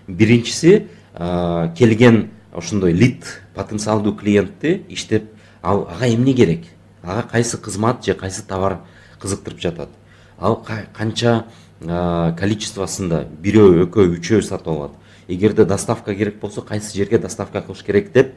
Биринчиси 0.07 0.87
э, 1.13 1.73
келген 1.77 2.29
ошондой 2.53 2.93
лид 2.93 3.25
потенциалдуу 3.55 4.15
клиентти 4.15 4.83
иштеп 4.89 5.31
ал 5.61 5.87
ага 5.89 6.07
эмне 6.07 6.33
керек? 6.33 6.65
Ага 7.01 7.27
кайсы 7.31 7.57
кызмат 7.57 8.05
же 8.05 8.13
кайсы 8.13 8.45
товар 8.45 8.79
кызыктырып 9.19 9.59
жатат? 9.59 9.89
Ал 10.37 10.63
канча 10.93 11.45
количествосунда 11.79 13.25
бирөө 13.41 13.85
экөө 13.87 14.17
үчөө 14.17 14.41
сатып 14.41 14.67
алат? 14.67 14.91
Эгерде 15.27 15.65
доставка 15.65 16.15
керек 16.15 16.39
болсо 16.39 16.61
кайсы 16.61 16.95
жерге 16.97 17.19
доставка 17.19 17.61
кылыш 17.61 17.83
керек 17.83 18.11
деп 18.11 18.33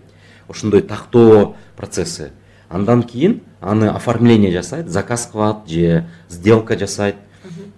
ошондой 0.49 0.83
тактоо 0.83 1.57
процесси 1.77 2.31
андан 2.71 3.03
кийин 3.03 3.41
аны 3.61 3.89
оформление 3.89 4.53
жасайт 4.53 4.89
заказ 4.89 5.27
кылат 5.27 5.69
же 5.69 6.07
сделка 6.29 6.79
жасайт 6.79 7.17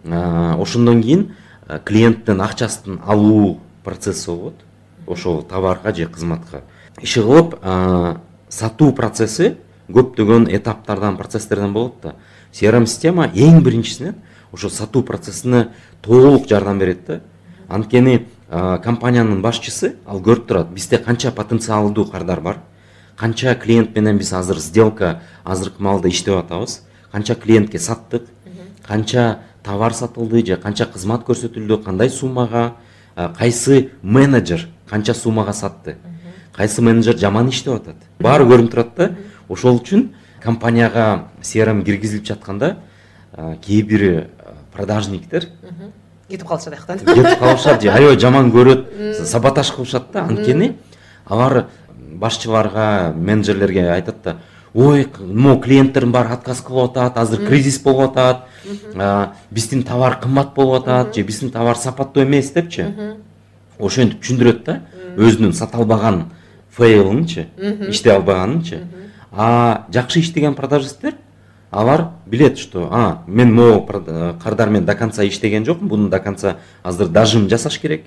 ошондон 0.05 1.03
кийин 1.03 1.35
клиенттин 1.85 2.41
акчасын 2.41 3.01
алуу 3.05 3.59
процесси 3.85 4.31
болот 4.31 4.55
ошол 5.07 5.43
товарга 5.43 5.95
же 5.95 6.07
кызматка 6.07 6.63
иши 7.01 7.23
кылып 7.23 7.59
сатуу 8.49 8.93
процесси 8.93 9.57
көптөгөн 9.89 10.47
этаптардан 10.55 11.17
процесстерден 11.17 11.73
болот 11.73 11.95
да. 12.03 12.15
Crm 12.53 12.87
система 12.87 13.27
эң 13.27 13.63
биринчисинен 13.65 14.15
ошо 14.53 14.69
сатуу 14.71 15.03
процессине 15.03 15.69
толук 16.03 16.49
жардам 16.49 16.79
берет 16.79 17.07
да. 17.07 17.21
Анткени 17.69 18.27
компаниянын 18.51 19.41
башчысы 19.43 19.97
ал 20.07 20.21
көрүп 20.21 20.47
турат 20.47 20.71
бизде 20.71 20.99
канча 20.99 21.33
потенциалдуу 21.33 22.05
кардар 22.05 22.41
бар. 22.41 22.59
Канча 23.17 23.55
клиент 23.55 23.95
менен 23.95 24.19
биз 24.19 24.33
азыр 24.33 24.59
сделка 24.59 25.21
азыркы 25.45 25.83
маалда 25.83 26.09
иштеп 26.09 26.37
атабыз. 26.37 26.83
Канча 27.11 27.35
клиентке 27.35 27.79
саттык 27.79 28.25
канча 28.87 29.41
товар 29.63 29.95
сатылды 29.95 30.45
же 30.47 30.57
канча 30.57 30.87
кызмат 30.87 31.27
көрсөтүлдү 31.27 31.83
кандай 31.85 32.11
суммага 32.11 32.75
кайсы 33.39 33.91
менеджер 34.03 34.69
канча 34.89 35.15
суммага 35.15 35.53
сатты? 35.53 35.97
Кайсы 36.53 36.83
менеджер 36.83 37.17
жаман 37.19 37.49
иштеп 37.49 37.75
атат? 37.75 37.97
Баары 38.19 38.45
көрүнүп 38.45 38.71
турат 38.71 38.95
да. 38.97 39.11
Ошол 39.49 39.81
үчүн 39.81 40.11
компанияга 40.43 41.29
crm 41.43 41.85
киргизилип 41.85 42.27
жатканда 42.27 42.77
кээ 43.37 43.83
бир 43.83 44.29
продажниктер 44.73 45.49
кетип 46.29 46.49
калышат 46.49 46.73
аяктан. 46.73 46.99
Кетип 46.99 47.39
калышат 47.39 47.83
же 47.83 47.91
аябай 47.91 48.19
жаман 48.19 48.51
көрөт 48.53 49.25
саботаж 49.25 49.71
кылышат 49.73 50.13
да 50.13 50.25
анткени 50.25 50.77
алар 51.27 51.67
башчыларга 52.23 53.13
менеджерлерге 53.17 53.89
айтат 53.91 54.23
да 54.25 54.37
ой 54.75 55.07
могу 55.19 55.61
клиенттердин 55.63 56.13
баары 56.13 56.33
отказ 56.37 56.63
кылып 56.65 56.93
атат 56.93 57.19
азыр 57.19 57.47
кризис 57.47 57.81
болуп 57.83 58.17
атат 58.17 58.47
биздин 59.51 59.83
товар 59.83 60.19
кымбат 60.23 60.55
болуп 60.55 60.83
атат 60.83 61.15
же 61.15 61.23
биздин 61.23 61.51
товар 61.51 61.77
сапаттуу 61.77 62.25
эмес 62.25 62.53
депчи? 62.53 62.87
Ошентип 63.79 64.23
түшүндүрөт 64.23 64.65
да 64.65 64.81
өзүнүн 65.17 65.53
сата 65.53 65.79
албаган 65.79 66.31
фейлынчы 66.77 67.49
иштей 67.91 68.15
албаганынчы. 68.15 68.81
А 69.33 69.87
жакшы 69.93 70.21
иштеген 70.21 70.55
продажисттер 70.55 71.15
алар 71.73 72.11
билет 72.27 72.59
что 72.59 72.89
а 72.93 73.23
мен 73.27 73.53
могу 73.55 73.87
кардар 74.43 74.69
менен 74.69 74.85
до 74.85 74.95
конца 74.95 75.27
иштеген 75.27 75.65
жокмун 75.65 75.89
буну 75.89 76.09
до 76.11 76.21
конца 76.21 76.59
азыр 76.83 77.09
дажим 77.09 77.49
жасаш 77.49 77.79
керек. 77.79 78.05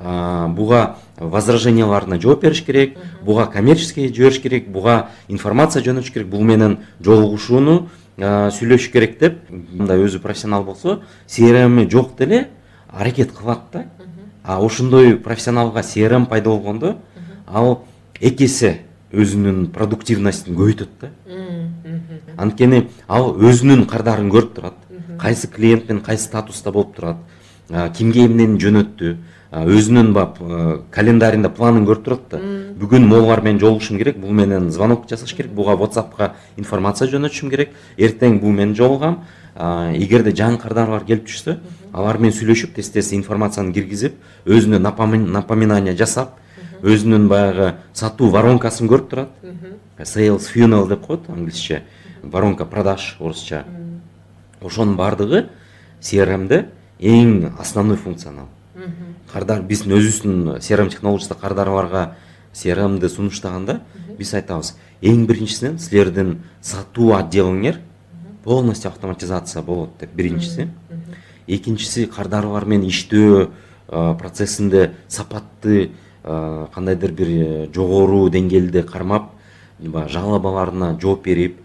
Буга 0.00 0.96
возраженияларына 1.18 2.20
жооп 2.20 2.42
бериш 2.42 2.62
керек 2.62 2.96
буга 3.22 3.46
коммерческий 3.46 4.14
жибериш 4.14 4.40
керек 4.40 4.68
буга 4.68 5.08
информация 5.28 5.82
жөнөтүш 5.82 6.12
керек 6.12 6.28
бул 6.28 6.42
менен 6.42 6.78
жолугушууну 7.00 7.88
сүйлөшүш 8.16 8.92
керек 8.92 9.18
деп. 9.18 9.40
Мындай 9.50 9.98
өзү 9.98 10.20
профессионал 10.20 10.62
болсо 10.62 11.00
crm 11.26 11.90
жок 11.90 12.16
деле 12.16 12.48
аракет 12.88 13.32
кылат 13.32 13.60
да. 13.72 13.86
А 14.44 14.64
ошондой 14.64 15.16
профессионалга 15.16 15.80
crm 15.80 16.26
пайда 16.26 16.50
болгондо. 16.50 16.96
Ал 17.46 17.84
эки 18.20 18.44
эсе 18.44 18.82
өзүнүн 19.12 19.70
продуктивностун 19.74 20.54
көбөйтөт 20.58 20.90
да. 21.00 21.10
Анткени 22.36 22.86
ал 23.08 23.34
өзүнүн 23.34 23.86
кардарын 23.90 24.30
көрүп 24.30 24.54
турат 24.54 24.74
кайсы 25.18 25.48
клиент 25.50 25.88
менен 25.88 26.02
кайсы 26.02 26.24
статуста 26.24 26.72
болуп 26.72 26.94
турат 26.96 27.16
кимге 27.96 28.26
эмнени 28.26 28.58
жөнөттү 28.62 29.16
өзүнүн 29.50 30.12
баягы 30.14 30.82
календарында 30.94 31.50
планын 31.50 31.86
көрүп 31.88 32.04
турат 32.06 32.28
да. 32.30 32.38
Бүгүн 32.80 33.06
могулар 33.10 33.42
менен 33.42 33.58
жолугушушум 33.60 33.98
керек 33.98 34.20
бул 34.22 34.30
менен 34.30 34.70
звонок 34.70 35.08
жасаш 35.10 35.34
керек 35.34 35.52
буга 35.52 35.74
whatsappка 35.74 36.34
информация 36.56 37.10
жөнөтүшүм 37.10 37.50
керек. 37.50 37.74
Эртең 37.98 38.38
бул 38.40 38.54
менен 38.54 38.76
жолугам 38.78 39.24
эгерде 39.98 40.30
жаңы 40.30 40.60
кардарлар 40.62 41.02
келип 41.04 41.26
түшсө 41.26 41.58
алар 41.92 42.18
менен 42.22 42.36
сүйлөшүп 42.38 42.76
тез 42.78 42.92
тез 42.94 43.10
информацияны 43.12 43.74
киргизип 43.74 44.14
өзүнө 44.46 44.78
напоминание 44.78 45.96
жасап 45.98 46.38
өзүнүн 46.82 47.28
баягы 47.28 47.74
сатуу 47.92 48.30
воронкасын 48.30 48.88
көрүп 48.88 49.08
турат 49.10 49.30
sales 50.04 50.48
funnel 50.50 50.88
деп 50.88 51.06
коет 51.06 51.28
англисче 51.28 51.82
воронка 52.22 52.64
продаж 52.64 53.16
орусча 53.20 53.64
ошонун 54.60 54.96
баардыгы 54.96 55.48
crmде 56.00 56.68
эң 57.00 57.52
основной 57.58 57.96
функционал. 57.96 58.48
Кардар 59.32 59.62
биздин 59.62 59.92
өзүбүздүн 59.96 60.60
crm 60.60 60.88
технологиясында 60.90 61.38
кардарларга 61.40 62.14
crmди 62.52 63.08
сунуштаганда 63.08 63.80
биз 64.18 64.34
айтабыз 64.34 64.74
эң 65.02 65.26
биринчисинен 65.26 65.78
силердин 65.78 66.40
сатуу 66.60 67.12
отделиңер 67.16 67.80
полностью 68.44 68.90
автоматизация 68.90 69.62
болот 69.62 69.90
деп 70.00 70.14
биринчиси 70.14 70.68
экинчиси 71.46 72.06
кардарлар 72.06 72.64
менен 72.64 72.88
иштөө 72.88 73.50
процессинде 74.18 74.90
сапатты 75.08 75.92
кандайдыр 76.22 77.12
бир 77.12 77.28
э, 77.28 77.68
жогору 77.74 78.28
деңгээлде 78.30 78.82
кармап 78.82 79.30
баягы 79.80 80.12
жалобаларына 80.12 80.98
жооп 81.00 81.24
берип 81.24 81.60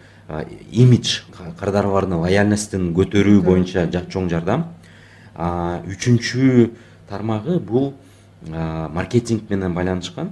имидж 0.72 1.22
кардарлардын 1.60 2.22
лояльностун 2.24 2.94
көтөрүү 2.96 3.42
боюнча 3.46 3.86
чоң 3.92 4.30
жардам. 4.32 4.66
Үчүнчү 5.36 6.72
тармагы 7.10 7.60
бул 7.60 7.94
маркетинг 8.42 9.50
менен 9.50 9.76
байланышкан. 9.76 10.32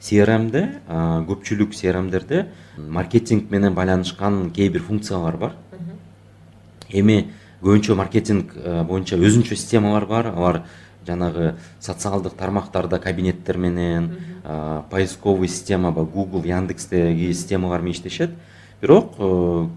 Crmде 0.00 0.80
көпчүлүк 0.88 1.72
crmдерде 1.76 2.46
маркетинг 2.76 3.50
менен 3.50 3.74
байланышкан 3.74 4.50
кээ 4.50 4.70
бир 4.70 4.82
функциялар 4.82 5.36
бар. 5.36 5.54
Эми 6.90 7.30
көбүнчө 7.62 7.94
маркетинг 7.94 8.52
боюнча 8.88 9.16
өзүнчө 9.16 9.56
системалар 9.56 10.06
бар. 10.06 10.32
Алар 10.34 10.62
жанагы 11.06 11.54
социалдык 11.80 12.34
тармактарда 12.34 12.98
кабинеттер 12.98 13.56
менен 13.56 14.16
поисковый 14.90 15.48
система 15.48 15.90
баягы 15.90 16.12
google 16.12 16.46
яндекстеги 16.46 17.32
системалар 17.32 17.80
менен 17.80 17.94
иштешет 17.94 18.30
бирок 18.80 19.14
э, 19.18 19.68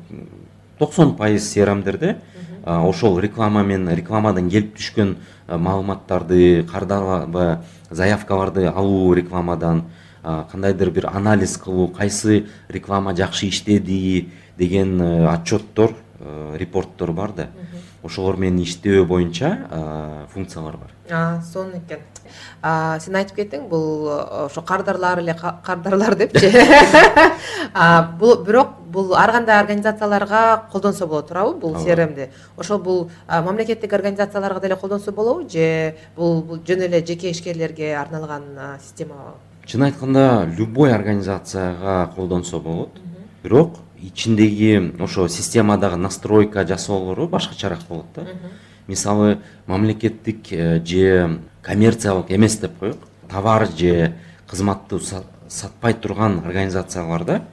токсон 0.79 1.15
пайыз 1.15 1.53
crmдерде 1.53 2.17
ошол 2.65 3.19
реклама 3.19 3.63
менен 3.63 3.95
рекламадан 3.95 4.49
келип 4.49 4.77
түшкөн 4.77 5.17
маалыматтарды 5.47 6.63
кардабаягы 6.63 7.63
заявкаларды 7.89 8.65
алуу 8.67 9.13
рекламадан 9.13 9.83
кандайдыр 10.23 10.91
бир 10.91 11.07
анализ 11.07 11.57
кылуу 11.57 11.89
кайсы 11.89 12.47
реклама 12.69 13.15
жакшы 13.15 13.49
иштеди 13.49 14.29
деген 14.57 15.01
э, 15.01 15.27
отчеттор 15.27 15.95
э, 16.19 16.55
репорттор 16.57 17.11
бар 17.11 17.31
да. 17.33 17.47
Ошолор 18.03 18.37
менен 18.37 18.63
иштөө 18.63 19.05
боюнча 19.07 20.27
функциялар 20.33 20.77
бар. 20.77 20.91
Сонун 21.51 21.79
экен. 21.79 21.99
Сен 23.03 23.15
айтып 23.19 23.37
кеттиң 23.41 23.67
бул 23.69 24.07
ошо 24.09 24.61
кардарлар 24.61 25.19
эле 25.19 25.35
кардарлар 25.35 26.15
депчи 26.15 26.49
бирок 28.47 28.77
бул 28.87 29.13
ар 29.15 29.31
кандай 29.31 29.59
организацияларга 29.59 30.63
колдонсо 30.71 31.07
болот 31.07 31.27
туурабы 31.27 31.59
бул 31.59 31.75
crmди 31.75 32.29
ошол 32.57 32.79
бул 32.79 33.09
мамлекеттик 33.27 33.93
организацияларга 33.93 34.61
деле 34.61 34.75
колдонсо 34.75 35.11
болобу 35.11 35.49
же 35.49 35.95
бул 36.15 36.59
жөн 36.67 36.87
эле 36.87 37.05
жеке 37.05 37.31
ишкерлерге 37.31 37.95
арналган 37.97 38.43
системабы 38.81 39.35
чын 39.65 39.83
айтканда 39.83 40.45
любой 40.57 40.93
организацияга 40.93 42.11
колдонсо 42.15 42.59
болот. 42.59 42.89
Бирок 43.43 43.77
ичиндеги 44.03 44.93
ошо 44.99 45.27
системадагы 45.27 45.95
настройка 45.95 46.67
жасоолору 46.67 47.27
башкачараак 47.27 47.81
болот 47.87 48.05
да. 48.15 48.27
Мисалы 48.87 49.39
мамлекеттик 49.65 50.51
э, 50.51 50.83
же 50.85 51.39
коммерциялык 51.61 52.29
эмес 52.29 52.57
деп 52.57 52.77
коелу 52.79 52.97
товар 53.29 53.69
же 53.71 54.13
кызматты 54.45 54.99
сатпай 55.47 55.93
турган 55.93 56.39
организацияларда 56.39 57.43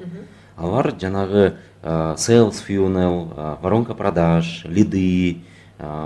алар 0.57 0.93
жанагы 1.01 1.55
э, 1.83 2.15
sales 2.17 2.57
funnel 2.67 3.33
э, 3.37 3.57
воронка 3.63 3.95
продаж 3.95 4.65
лиды 4.65 5.45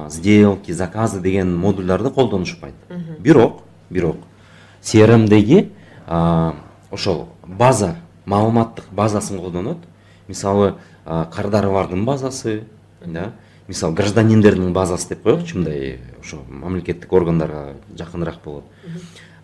сделки 0.09 0.71
заказы 0.71 1.21
деген 1.21 1.57
модульдарды 1.57 2.11
колдонушпайт 2.11 2.75
бирок 3.19 3.63
бирок 3.91 4.19
crmдеги 4.83 5.73
ошол 6.07 7.29
база 7.43 7.97
маалыматтык 8.27 8.85
базасын 8.93 9.39
колдонот 9.39 9.79
мисалы 10.29 10.75
кардарлардын 11.05 12.05
базасы 12.05 12.65
да? 13.05 13.33
Мисалы 13.69 13.95
гражданиндердин 13.95 14.73
базасы 14.73 15.09
деп 15.09 15.23
коелучу 15.23 15.59
мындай 15.59 15.99
ошо 16.21 16.43
мамлекеттик 16.49 17.13
органдарга 17.13 17.75
жакыныраак 17.97 18.43
болот 18.45 18.65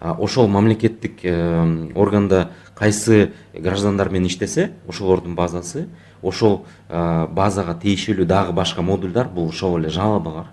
ошол 0.01 0.49
мамлекеттик 0.49 1.21
э, 1.23 1.91
органда 1.95 2.51
кайсы 2.75 3.33
граждандар 3.55 4.11
менен 4.11 4.27
иштесе 4.27 4.73
ошолордун 4.89 5.35
базасы 5.35 5.89
ошол 6.23 6.65
базага 6.89 7.75
тиешелүү 7.75 8.27
дагы 8.27 8.53
башка 8.53 8.83
модульдар 8.83 9.29
бул 9.29 9.49
ошол 9.49 9.79
эле 9.79 9.91
жалобалар 9.91 10.47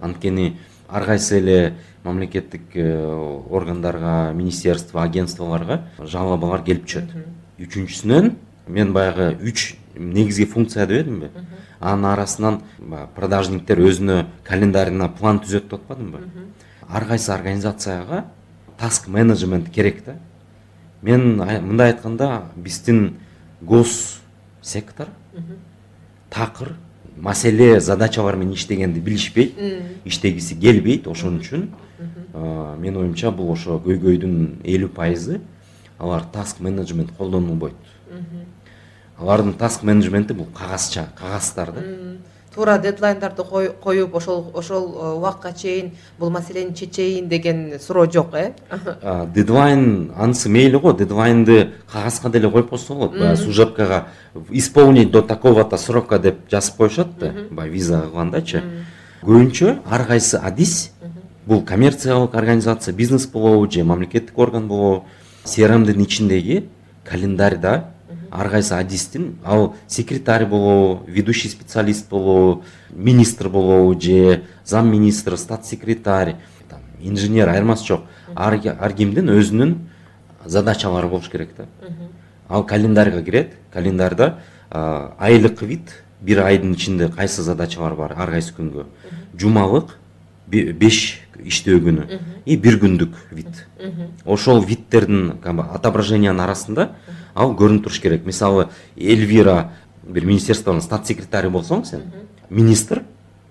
анткени 0.00 0.58
ар 0.88 1.04
кайсы 1.04 1.38
эле 1.38 1.74
мамлекеттик 2.04 2.62
э, 2.74 3.40
органдарга 3.50 4.32
министерство 4.32 5.02
агентстволорго 5.02 5.80
жалобалар 5.98 6.62
келип 6.64 6.84
түшөт. 6.86 7.14
Үчүнчүсүнөн 7.58 8.34
мен 8.66 8.92
баягы 8.92 9.36
үч 9.42 9.76
негизги 9.94 10.44
функция 10.44 10.86
дебедимби 10.86 11.30
анын 11.80 12.12
арасынан 12.12 12.60
баягы 12.78 13.08
продажниктер 13.14 13.78
өзүнө 13.78 14.26
календарына 14.44 15.08
план 15.08 15.40
түзөт 15.40 15.68
деп 15.68 15.74
атпадымбы 15.80 16.20
ар 16.88 17.04
кайсы 17.06 17.32
организацияга 17.32 18.24
таск 18.78 19.08
менеджмент 19.08 19.70
керек 19.70 20.04
да. 20.04 20.16
Мен 21.02 21.36
мындай 21.36 21.92
айтканда 21.92 22.44
биздин 22.56 23.16
гос 23.60 24.20
сектор 24.62 25.08
такыр 26.30 26.74
маселе 27.16 27.80
задачалар 27.80 28.36
менен 28.36 28.54
иштегенди 28.54 29.00
билишпейт 29.00 29.54
иштегиси 30.04 30.58
келбейт 30.58 31.06
ошон 31.06 31.38
үчүн. 31.38 31.68
Менин 32.78 32.96
оюмча 32.96 33.30
бул 33.30 33.52
ошо 33.52 33.78
көйгөйдүн 33.84 34.62
элүү 34.64 34.88
пайызы 34.88 35.40
алар 35.98 36.24
таск 36.32 36.60
менеджмент 36.60 37.12
колдонулбойт 37.16 37.74
алардын 39.18 39.54
таск 39.54 39.82
менеджменти 39.82 40.32
бул 40.32 40.46
кагазча 40.46 41.08
кагаздар 41.18 41.72
да 41.72 41.82
туура 42.54 42.78
дедлайндарды 42.78 43.42
коюп 43.82 44.14
ошол 44.14 44.50
ошол 44.54 44.84
э, 44.94 45.12
убакка 45.16 45.52
чейин 45.52 45.92
бул 46.18 46.30
маселени 46.30 46.74
чечейин 46.74 47.28
деген 47.28 47.80
суроо 47.80 48.10
жок 48.10 48.34
э? 48.34 48.52
Дедлайн 49.34 50.12
анысы 50.16 50.48
мейли 50.48 50.76
го 50.76 50.92
дедлайнды 50.92 51.72
кагазга 51.90 52.30
деле 52.30 52.50
коюп 52.50 52.70
койсо 52.70 52.94
болот. 52.94 53.18
Баягы 53.18 53.36
служебкага 53.36 54.06
исполнить 54.50 55.10
до 55.10 55.22
такого 55.22 55.64
то 55.64 55.76
срока 55.76 56.18
деп 56.18 56.48
жазып 56.50 56.76
коюшат 56.76 57.18
да. 57.18 57.32
Баягы 57.50 57.74
виза 57.74 58.02
кылгандачы 58.02 58.62
көбүнчө 59.22 59.80
ар 59.90 60.06
кайсы 60.06 60.36
адис 60.36 60.92
бул 61.46 61.62
коммерциялык 61.62 62.34
организация 62.34 62.94
бизнес 62.94 63.26
болобу 63.26 63.70
же 63.70 63.82
мамлекеттик 63.84 64.38
орган 64.38 64.68
болобу 64.68 65.06
crmдин 65.44 66.02
ичиндеги 66.02 66.68
календарьда 67.04 67.93
ар 68.34 68.50
кайсы 68.50 68.74
адистин? 68.74 69.36
Ал 69.44 69.76
секретарь 69.86 70.44
болобу 70.46 71.04
ведущий 71.06 71.48
специалист 71.48 72.08
болобу 72.08 72.64
министр 72.90 73.48
болобу 73.48 73.98
же 74.00 74.42
зам 74.64 74.90
министр 74.90 75.36
стат 75.38 75.64
секретарь 75.64 76.36
инженер 77.00 77.48
айырмасы 77.48 77.86
жок 77.86 78.04
ар 78.34 78.58
кимдин 78.92 79.30
өзүнүн 79.30 79.76
задачалары 80.44 81.08
болуш 81.08 81.28
керек 81.28 81.50
да. 81.56 81.66
Ал 82.48 82.64
календарьга 82.64 83.22
кирет. 83.22 83.54
Календарьда 83.72 84.38
айлык 84.70 85.62
вид 85.62 86.02
бир 86.20 86.42
айдын 86.44 86.74
ичинде 86.74 87.08
кайсы 87.08 87.42
задачалар 87.42 87.94
бар 87.94 88.14
ар 88.16 88.30
кайсы 88.30 88.54
күнгө? 88.56 88.86
Жумалык 89.38 89.96
беш 90.46 91.20
иштөө 91.38 91.80
күнү. 91.80 92.20
И 92.44 92.56
бир 92.56 92.78
күндүк 92.80 93.16
вид. 93.30 93.66
Ошол 94.24 94.64
видтердин 94.64 95.38
отображениянын 95.44 96.40
арасында 96.40 96.90
ал 97.34 97.54
көрүнүп 97.54 97.84
туруш 97.84 98.00
керек. 98.00 98.24
Мисалы 98.26 98.68
эльвира 98.96 99.72
бир 100.02 100.24
министерствонун 100.24 100.82
стат 100.82 101.06
секретары 101.06 101.50
болсоң 101.50 101.84
сен 101.84 102.02
министр 102.50 103.02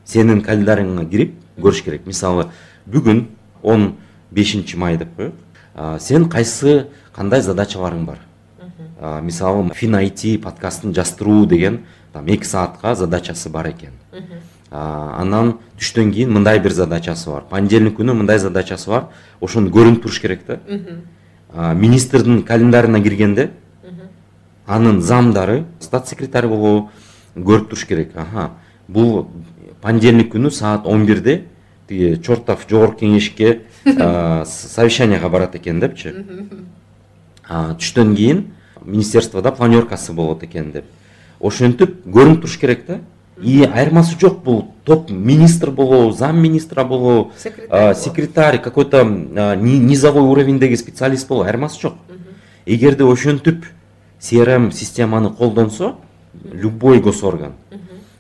сенин 0.06 0.42
календарыңа 0.42 1.10
кирип 1.10 1.36
көрүш 1.60 1.84
керек. 1.84 2.06
Мисалы 2.08 2.50
бүгүн 2.88 3.28
он 3.62 3.96
бешинчи 4.32 4.78
май 4.78 4.98
деп 4.98 5.16
коелук 5.16 6.00
сен 6.00 6.30
кайсы 6.30 6.88
кандай 7.14 7.42
задачаларың 7.42 8.06
бар? 8.06 8.20
Мисалы 9.22 9.74
фин 9.74 9.96
айти 9.96 10.38
подкастын 10.38 10.94
жаздыруу 10.94 11.46
деген 11.46 11.84
там 12.14 12.28
эки 12.28 12.46
саатка 12.46 12.96
задачасы 12.96 13.50
бар 13.50 13.72
экен 13.72 13.92
анан 14.72 15.58
түштөн 15.78 16.12
кийин 16.14 16.32
мындай 16.34 16.60
бир 16.60 16.72
задачасы 16.72 17.30
бар. 17.30 17.44
Понедельник 17.50 17.98
күнү 18.00 18.14
мындай 18.14 18.40
задачасы 18.40 18.90
бар. 18.90 19.10
Ошону 19.42 19.70
көрүнүп 19.70 20.02
туруш 20.02 20.20
керек 20.22 20.46
да. 20.48 20.60
Министрдин 21.76 22.42
календарына 22.44 23.02
киргенде 23.04 23.52
анын 24.68 25.02
замдары 25.02 25.66
стат 25.80 26.08
секретарь 26.08 26.48
болобу 26.48 26.90
көрүп 27.36 27.70
туруш 27.70 27.86
керек. 27.86 28.12
Ага 28.16 28.52
бул 28.88 29.28
понедельник 29.82 30.34
күнү 30.34 30.52
саат 30.52 30.86
он 30.86 31.06
бирде 31.06 31.46
тиги 31.88 32.16
чортов 32.24 32.66
жогорку 32.70 33.00
кеңешке 33.06 33.62
совещанияга 33.86 35.30
барат 35.30 35.56
экен 35.56 35.80
депчи. 35.80 36.14
Түштөн 37.48 38.16
кийин 38.16 38.46
министерстводо 38.86 39.52
планеркасы 39.52 40.14
болот 40.14 40.44
экен 40.44 40.72
деп. 40.72 40.86
Ошентип 41.42 42.06
көрүнүп 42.06 42.42
туруш 42.42 42.58
керек 42.58 42.86
да. 42.88 43.00
И 43.42 43.64
айырмасы 43.64 44.16
жок 44.20 44.44
бул. 44.44 44.72
Топ 44.86 45.10
министр 45.10 45.72
болобу 45.72 46.12
зам 46.12 46.40
министра 46.42 46.84
болобу 46.84 47.32
секретарь 47.42 48.62
какой 48.62 48.86
то 48.86 49.04
низовой 49.04 50.22
уровеньдеги 50.22 50.76
специалист 50.76 51.28
болобу 51.28 51.48
айырмасы 51.48 51.82
жок. 51.82 51.96
Эгерде 52.66 53.04
ошентип 53.04 53.66
crm 54.24 54.72
системаны 54.72 55.30
колдонсо 55.30 55.96
любой 56.52 57.00
госорган. 57.02 57.54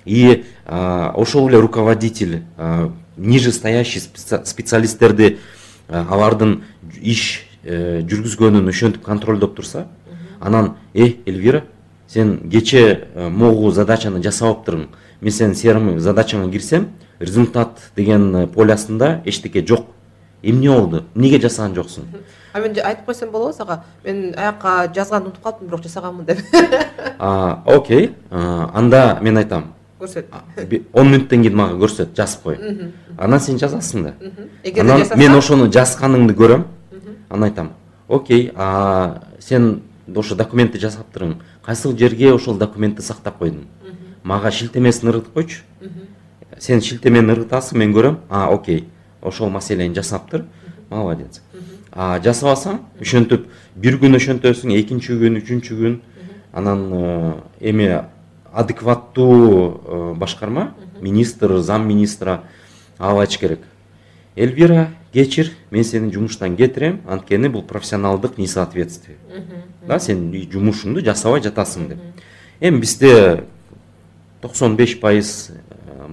И 0.05 0.43
ошол 0.65 1.49
эле 1.49 1.59
руководитель 1.59 2.43
нижестоящий 3.17 4.01
специалисттерди 4.01 5.39
алардын 5.87 6.63
иш 7.01 7.45
э, 7.63 8.01
жүргүзгөнүн 8.01 8.67
ошентип 8.69 9.03
контролдоп 9.03 9.55
турса 9.55 9.87
анан 10.39 10.75
э 10.93 11.15
эльвира 11.25 11.63
сен 12.07 12.49
кечээ 12.49 13.07
э, 13.13 13.29
могу 13.29 13.71
задачаны 13.71 14.21
жасабаптырың 14.23 14.87
мен 15.21 15.31
сенин 15.31 15.53
crm 15.53 15.99
задачаңа 15.99 16.51
кирсем 16.51 16.89
результат 17.19 17.91
деген 17.95 18.35
э, 18.35 18.47
полясында 18.47 19.21
эчтеке 19.25 19.65
жок. 19.65 19.87
Эмне 20.41 20.69
болду 20.69 21.03
эмнеге 21.15 21.39
жасаган 21.39 21.75
жоксуң? 21.75 22.03
а 22.53 22.59
мен 22.59 22.75
айтып 22.77 23.07
қойсам 23.09 23.31
болады 23.31 23.51
ғой 23.51 23.57
саған. 23.57 23.85
Мен 24.05 24.33
аяққа 24.37 24.93
жазғанды 24.95 25.31
ұмытып 25.31 25.43
қалыппын 25.43 25.69
бірақ 25.69 25.85
жасағанмын 25.87 26.25
деп. 26.25 26.39
Окей. 27.77 28.11
Анда 28.31 29.19
мен 29.21 29.37
айтамын 29.37 29.71
көрсет. 29.99 30.25
Он 30.93 31.11
минуттан 31.11 31.41
кейін 31.43 31.57
маған 31.57 31.79
көрсет 31.81 32.15
жазып 32.15 32.45
қой. 32.47 32.91
Анан 33.17 33.39
сен 33.39 33.57
жазасың 33.57 34.03
да. 34.03 34.13
Мен 35.17 35.37
ошоны 35.37 35.69
жазғаныңды 35.73 36.35
көремін 36.37 36.67
анан 37.29 37.49
айтамын 37.49 37.73
окей 38.07 38.51
сен 39.39 39.81
ошо 40.15 40.35
документти 40.35 40.77
жасап 40.77 41.13
тұрың. 41.15 41.37
Қайсыл 41.65 41.97
жерге 41.97 42.33
ошол 42.33 42.57
документти 42.59 43.01
сақтап 43.01 43.39
қойдың? 43.39 43.63
Маған 44.23 44.51
шилтемесин 44.51 45.09
ыргытып 45.09 45.33
койчу 45.33 45.63
сен 46.59 46.81
шилтемени 46.81 47.33
ыргытасың 47.33 47.77
мен 47.77 47.93
көрем. 47.95 48.19
А 48.29 48.49
окей. 48.53 48.87
Ошол 49.21 49.49
маселени 49.49 49.95
жасап 49.95 50.29
тұр. 50.31 50.45
Молодец. 50.89 51.41
Жасабасаң 51.95 52.79
ошентип 53.01 53.45
бир 53.75 53.99
күн 54.01 54.17
ошентесиң 54.17 54.73
экинчи 54.77 55.13
күн 55.19 55.37
үчүнчү 55.41 55.77
күн 55.77 55.99
анан 56.53 56.81
э, 56.93 57.33
эми 57.69 57.89
адекваттуу 58.51 59.35
э, 59.37 60.13
башкарма 60.17 60.73
министр 61.01 61.59
зам 61.59 61.87
министра 61.87 62.43
алып 62.97 63.25
айтыш 63.25 63.37
керек. 63.37 63.59
Эльвира 64.35 64.89
кечир 65.13 65.51
мен 65.71 65.83
сени 65.83 66.11
жумуштан 66.11 66.55
кетирем 66.57 67.01
анткени 67.07 67.47
бул 67.47 67.63
профессионалдык 67.63 68.37
несоответствие. 68.37 69.17
Да 69.87 69.99
сен 69.99 70.31
жумушуңду 70.31 71.03
жасабай 71.05 71.41
жатасың 71.41 71.89
деп. 71.89 71.99
Эми 72.59 72.79
бизде 72.81 73.43
токсон 74.41 74.77
беш 74.77 74.99
пайыз 74.99 75.51
э, 75.51 76.07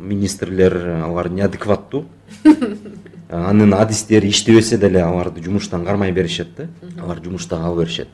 министрлер 0.00 1.02
алар 1.04 1.28
неадекваттуу 1.28 2.06
анын 3.30 3.74
адистери 3.74 4.28
иштебесе 4.28 4.78
деле 4.78 5.02
аларды 5.02 5.42
жумуштан 5.42 5.84
кармай 5.84 6.12
беришет 6.12 6.48
да. 6.56 6.68
Алар 7.02 7.22
жумушта 7.22 7.56
кала 7.56 7.80
беришет. 7.80 8.08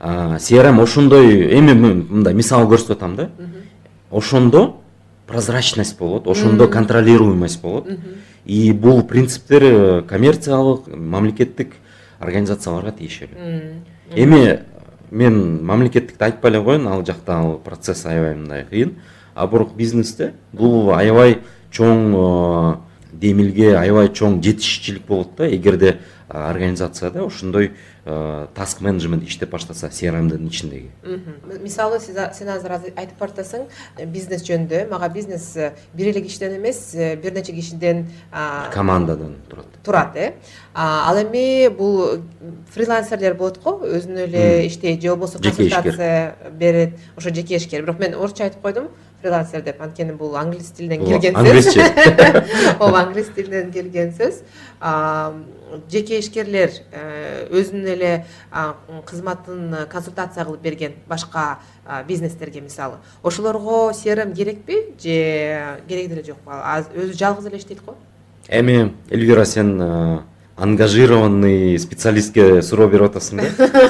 Crm 0.00 0.82
ошондой 0.82 1.58
эми 1.58 1.72
мындай 1.72 2.34
мисал 2.34 2.68
көрсөтүп 2.70 2.96
атам 2.96 3.16
да. 3.16 3.30
Ошондо 4.10 4.80
прозрачность 5.26 5.98
болот 5.98 6.26
ошондо 6.26 6.68
контролируемость 6.68 7.60
болот. 7.62 7.88
И 8.44 8.72
бул 8.72 9.02
принциптер 9.02 9.62
э, 9.62 10.02
коммерциялык 10.02 10.86
мамлекеттик 10.86 11.72
организацияларга 12.18 12.92
тиешелүү. 12.92 13.38
Эми 14.16 14.60
мен 15.10 15.64
мамлекеттикти 15.64 16.22
айтпай 16.24 16.50
эле 16.50 16.60
коеюн 16.62 16.88
ал 16.88 17.06
жакта 17.06 17.38
ал 17.38 17.58
процесс 17.64 18.04
аябай 18.04 18.34
мындай 18.34 18.66
кыйын. 18.68 18.96
А 19.34 19.46
бирок 19.46 19.74
бизнесте 19.74 20.34
бул 20.52 20.92
аябай 20.92 21.38
чоң 21.70 22.12
э, 22.12 22.76
демилге 23.24 23.72
аябай 23.78 24.12
чоң 24.12 24.40
жетишчилик 24.44 25.06
болот 25.08 25.34
да 25.38 25.48
эгерде 25.48 25.96
организацияда 26.28 27.24
ошондой 27.26 27.72
таск 28.04 28.80
менеджмент 28.80 29.24
иштеп 29.24 29.50
баштаса 29.50 29.88
crmдин 29.88 30.46
ичиндеги. 30.46 30.90
Мисалы 31.62 32.00
сен 32.00 32.48
азыр 32.52 32.76
айтып 32.76 33.16
баратасың 33.18 33.64
бизнес 34.12 34.44
жөнүндө 34.44 34.82
мага 34.90 35.08
бизнес 35.08 35.54
бир 35.94 36.10
эле 36.12 36.20
кишиден 36.20 36.58
эмес 36.58 36.82
бир 37.22 37.32
нече 37.32 37.54
кишиден 37.56 38.06
командадан 38.72 39.36
турат. 39.48 39.66
турат 39.82 40.16
э. 40.16 40.34
Ал 40.74 41.16
эми 41.22 41.68
бул 41.68 42.20
фрилансерлер 42.74 43.34
болот 43.34 43.62
го 43.62 43.80
өзүнө 43.80 44.26
эле 44.28 44.66
иштейт 44.66 45.00
же 45.00 45.08
болбосо 45.08 45.38
консультация 45.38 46.36
берет 46.52 46.98
ошо 47.16 47.34
жеке 47.34 47.56
ишкер 47.56 47.82
бирок 47.82 47.98
мен 47.98 48.14
орусча 48.14 48.44
айтып 48.44 48.60
койдум 48.60 48.88
фрилансер 49.24 49.62
деп. 49.62 49.80
Анткени 49.80 50.12
бул 50.12 50.36
англис 50.36 50.70
тилинен 50.76 51.04
келген 51.06 51.34
сөз. 51.34 51.38
Англисче 51.40 52.76
ооба 52.78 53.00
англис 53.06 53.30
тилинен 53.34 53.72
келген 53.72 54.12
сөз. 54.12 54.42
Жеке 55.90 56.20
ишкерлер 56.20 56.70
э, 56.92 57.48
өзүнүн 57.50 57.93
эле 57.94 58.26
кызматын 59.06 59.86
консультация 59.90 60.44
кылып 60.44 60.62
берген 60.62 60.92
башка 61.08 61.58
бизнестерге 62.08 62.60
мисалы. 62.60 62.96
Ошолорго 63.22 63.92
crm 63.92 64.34
керекпи 64.34 64.94
же 64.98 65.80
кереги 65.88 66.08
деле 66.08 66.24
жокпу 66.24 66.50
өзү 66.50 67.16
жалгыз 67.18 67.46
эле 67.46 67.58
иштейт 67.58 67.84
го? 67.84 67.96
Эми 68.48 68.92
эльвира 69.10 69.44
сен 69.44 69.80
ангажированный 70.56 71.78
специалистке 71.78 72.62
суроо 72.62 72.88
берип 72.88 73.10
атасың 73.10 73.40
да? 73.40 73.44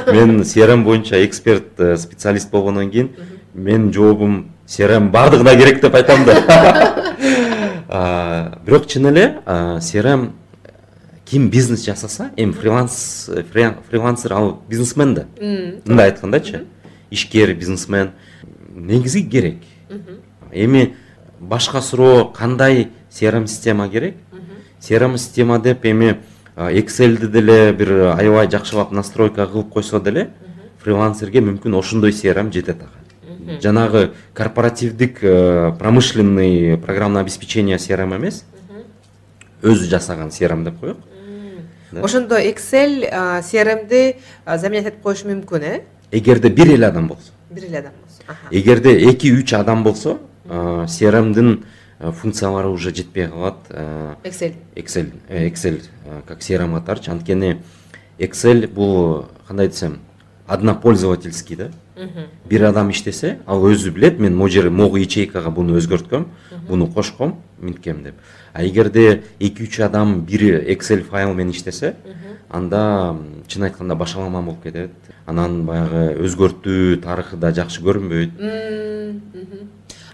Мен 0.13 0.41
crm 0.43 0.85
боюнча 0.85 1.25
эксперт 1.25 1.79
э, 1.79 1.97
специалист 1.97 2.51
болгондон 2.51 2.91
кийин 2.91 3.11
менин 3.53 3.93
жообум 3.93 4.53
crm 4.67 5.11
баардыгына 5.11 5.57
керек 5.57 5.83
деп 5.83 5.95
айтам 5.95 6.25
да. 6.25 6.35
Бирок 8.67 8.87
чын 8.87 9.07
эле 9.13 9.43
crm 9.47 10.31
ким 11.25 11.49
бизнес 11.51 11.85
жасаса 11.85 12.31
эми 12.37 12.53
фриланс 12.53 13.31
фрилансер 13.53 14.33
ал 14.33 14.63
бизнесмен 14.69 15.15
да. 15.15 15.27
Мындай 15.41 16.11
айткандачы 16.11 16.65
ишкер 17.11 17.55
бизнесмен. 17.55 18.11
Негизи 18.75 19.23
керек. 19.23 19.59
Эми 20.53 20.97
башка 21.41 21.81
суроо 21.81 22.27
кандай 22.27 22.91
crm 23.11 23.47
система 23.47 23.89
керек? 23.89 24.17
Crm 24.81 25.17
система 25.19 25.59
деп 25.59 25.85
эми 25.85 26.19
excelди 26.57 27.27
деле 27.27 27.73
бир 27.73 28.15
аябай 28.19 28.51
жакшылап 28.51 28.93
настройка 28.93 29.47
кылып 29.47 29.71
койсо 29.71 30.01
деле 30.01 30.31
фрилансерге 30.83 31.41
мүмкүн 31.41 31.79
ошондой 31.79 32.11
crm 32.11 32.53
жетет 32.53 32.83
ага. 32.83 33.61
Жанагы 33.61 34.13
корпоративдик 34.33 35.19
э, 35.23 35.73
промышленный 35.79 36.79
программное 36.79 37.23
обеспечение 37.23 37.77
crm 37.77 38.17
эмес. 38.17 38.45
Өзү 39.63 39.89
жасаган 39.89 40.29
crm 40.29 40.65
деп 40.65 40.97
ошондо 42.03 42.39
excel 42.39 43.05
crmди 43.43 44.17
заменять 44.47 44.87
этип 44.87 45.03
коюшу 45.03 45.29
мүмкүн 45.29 45.63
э? 45.63 45.83
Эгерде 46.11 46.49
бир 46.49 46.73
эле 46.75 46.87
адам 46.87 47.09
болсо. 47.09 47.33
Бир 47.51 47.65
эле 47.65 47.79
адам 47.79 47.93
болсо 48.03 48.23
эгерде 48.51 48.97
эки 49.11 49.33
үч 49.33 49.53
адам 49.55 49.83
болсо 49.85 50.19
crmдин 50.45 51.65
функциялары 51.99 52.69
уже 52.69 52.95
жетпей 52.95 53.29
калат 53.29 53.57
excel. 54.25 54.55
Excel 54.75 55.13
excel 55.29 55.81
как 56.27 56.41
crm 56.41 56.75
катарчы 56.75 57.11
анткени 57.11 57.63
excel 58.19 58.67
бул 58.67 59.27
кандай 59.47 59.69
десем 59.69 60.01
однопользовательский 60.47 61.57
да? 61.57 61.71
Бир 62.45 62.65
адам 62.65 62.91
иштесе 62.91 63.39
ал 63.47 63.65
өзү 63.65 63.91
билет 63.91 64.19
мен 64.19 64.37
могу 64.37 64.51
жер 64.51 64.71
могу 64.71 64.97
ячейкага 64.97 65.51
буну 65.51 65.79
өзгөрткөм 65.79 66.27
буну 66.69 66.87
кошком 66.87 67.41
минткем 67.59 68.03
деп. 68.03 68.15
А 68.53 68.65
эгерде 68.65 69.23
эки 69.39 69.63
үч 69.63 69.81
адам 69.81 70.21
бир 70.25 70.65
excel 70.69 71.03
файл 71.03 71.35
менен 71.35 71.53
иштесе 71.53 71.97
анда 72.51 73.17
чын 73.47 73.63
айтканда 73.65 73.95
башаламан 73.95 74.45
болуп 74.45 74.63
кетет. 74.63 74.91
Анан 75.27 75.65
баягы 75.65 76.19
өзгөртүү 76.27 77.01
тарыхы 77.01 77.37
да 77.37 77.51
жакшы 77.53 77.81
көрүнбөйт. 77.81 78.31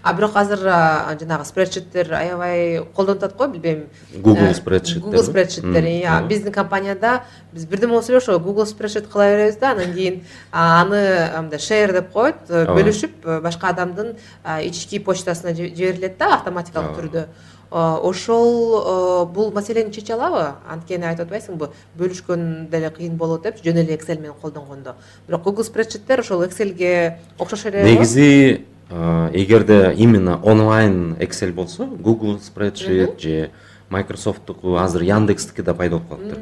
А 0.03 0.13
бирок 0.13 0.35
азыр 0.35 0.59
жанагы 0.59 1.45
спредшиттер 1.45 2.13
аябай 2.13 2.83
колдонуп 2.95 3.23
атат 3.23 3.37
го 3.37 3.47
билбейм 3.47 3.85
google 4.13 4.49
э, 4.49 4.53
спредшит 4.53 5.03
google 5.03 5.23
спредшиттер 5.23 6.27
биздин 6.27 6.51
компанияда 6.51 7.23
биз 7.53 7.65
бирдеме 7.65 7.93
болсо 7.93 8.11
эле 8.11 8.17
ошо 8.17 8.39
google 8.39 8.65
спредшит 8.65 9.07
кыла 9.07 9.29
беребиз 9.29 9.57
да 9.57 9.71
анан 9.71 9.93
кийин 9.93 10.23
аны 10.51 11.29
мындай 11.37 11.59
шер 11.59 11.93
деп 11.93 12.11
коет 12.11 12.49
бөлүшүп 12.49 13.41
башка 13.41 13.69
адамдын 13.69 14.15
ички 14.63 14.99
почтасына 14.99 15.53
жиберилет 15.55 16.17
да 16.17 16.35
автоматикалык 16.35 16.97
түрдө 16.97 17.27
ошол 17.71 19.27
бул 19.31 19.51
маселени 19.51 19.91
чече 19.91 20.13
алабы? 20.13 20.57
Анткени 20.67 21.07
айтып 21.07 21.29
атпайсыңбы 21.29 21.69
бөлүшкөн 21.97 22.67
деле 22.71 22.89
кыйын 22.91 23.15
болот 23.17 23.45
деп 23.47 23.61
жөн 23.63 23.79
эле 23.85 23.95
excel 23.95 24.19
менен 24.19 24.35
колдонгондо. 24.41 24.97
Бирок 25.27 25.45
google 25.45 25.63
спредшиттер 25.63 26.19
ошол 26.19 26.43
excelге 26.43 27.19
окшош 27.39 27.65
эле 27.65 27.83
негизи 27.83 28.65
эгерде 28.91 29.93
именно 29.97 30.39
онлайн 30.43 31.15
excel 31.19 31.53
болсо 31.53 31.83
google 31.83 32.39
спредшит 32.39 33.19
же 33.19 33.51
майкрософттуку 33.89 34.75
азыр 34.75 35.03
яндекстики 35.03 35.61
да 35.61 35.73
пайда 35.73 35.97
болуп 35.97 36.09
калыптыр. 36.09 36.39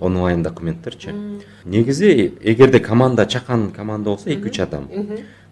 Онлайн 0.00 0.42
документтерчи 0.42 1.14
негизи 1.64 2.34
эгерде 2.40 2.80
команда 2.80 3.26
чакан 3.26 3.70
команда 3.70 4.10
болсо 4.10 4.30
эки 4.30 4.46
үч 4.46 4.60
адам. 4.60 4.88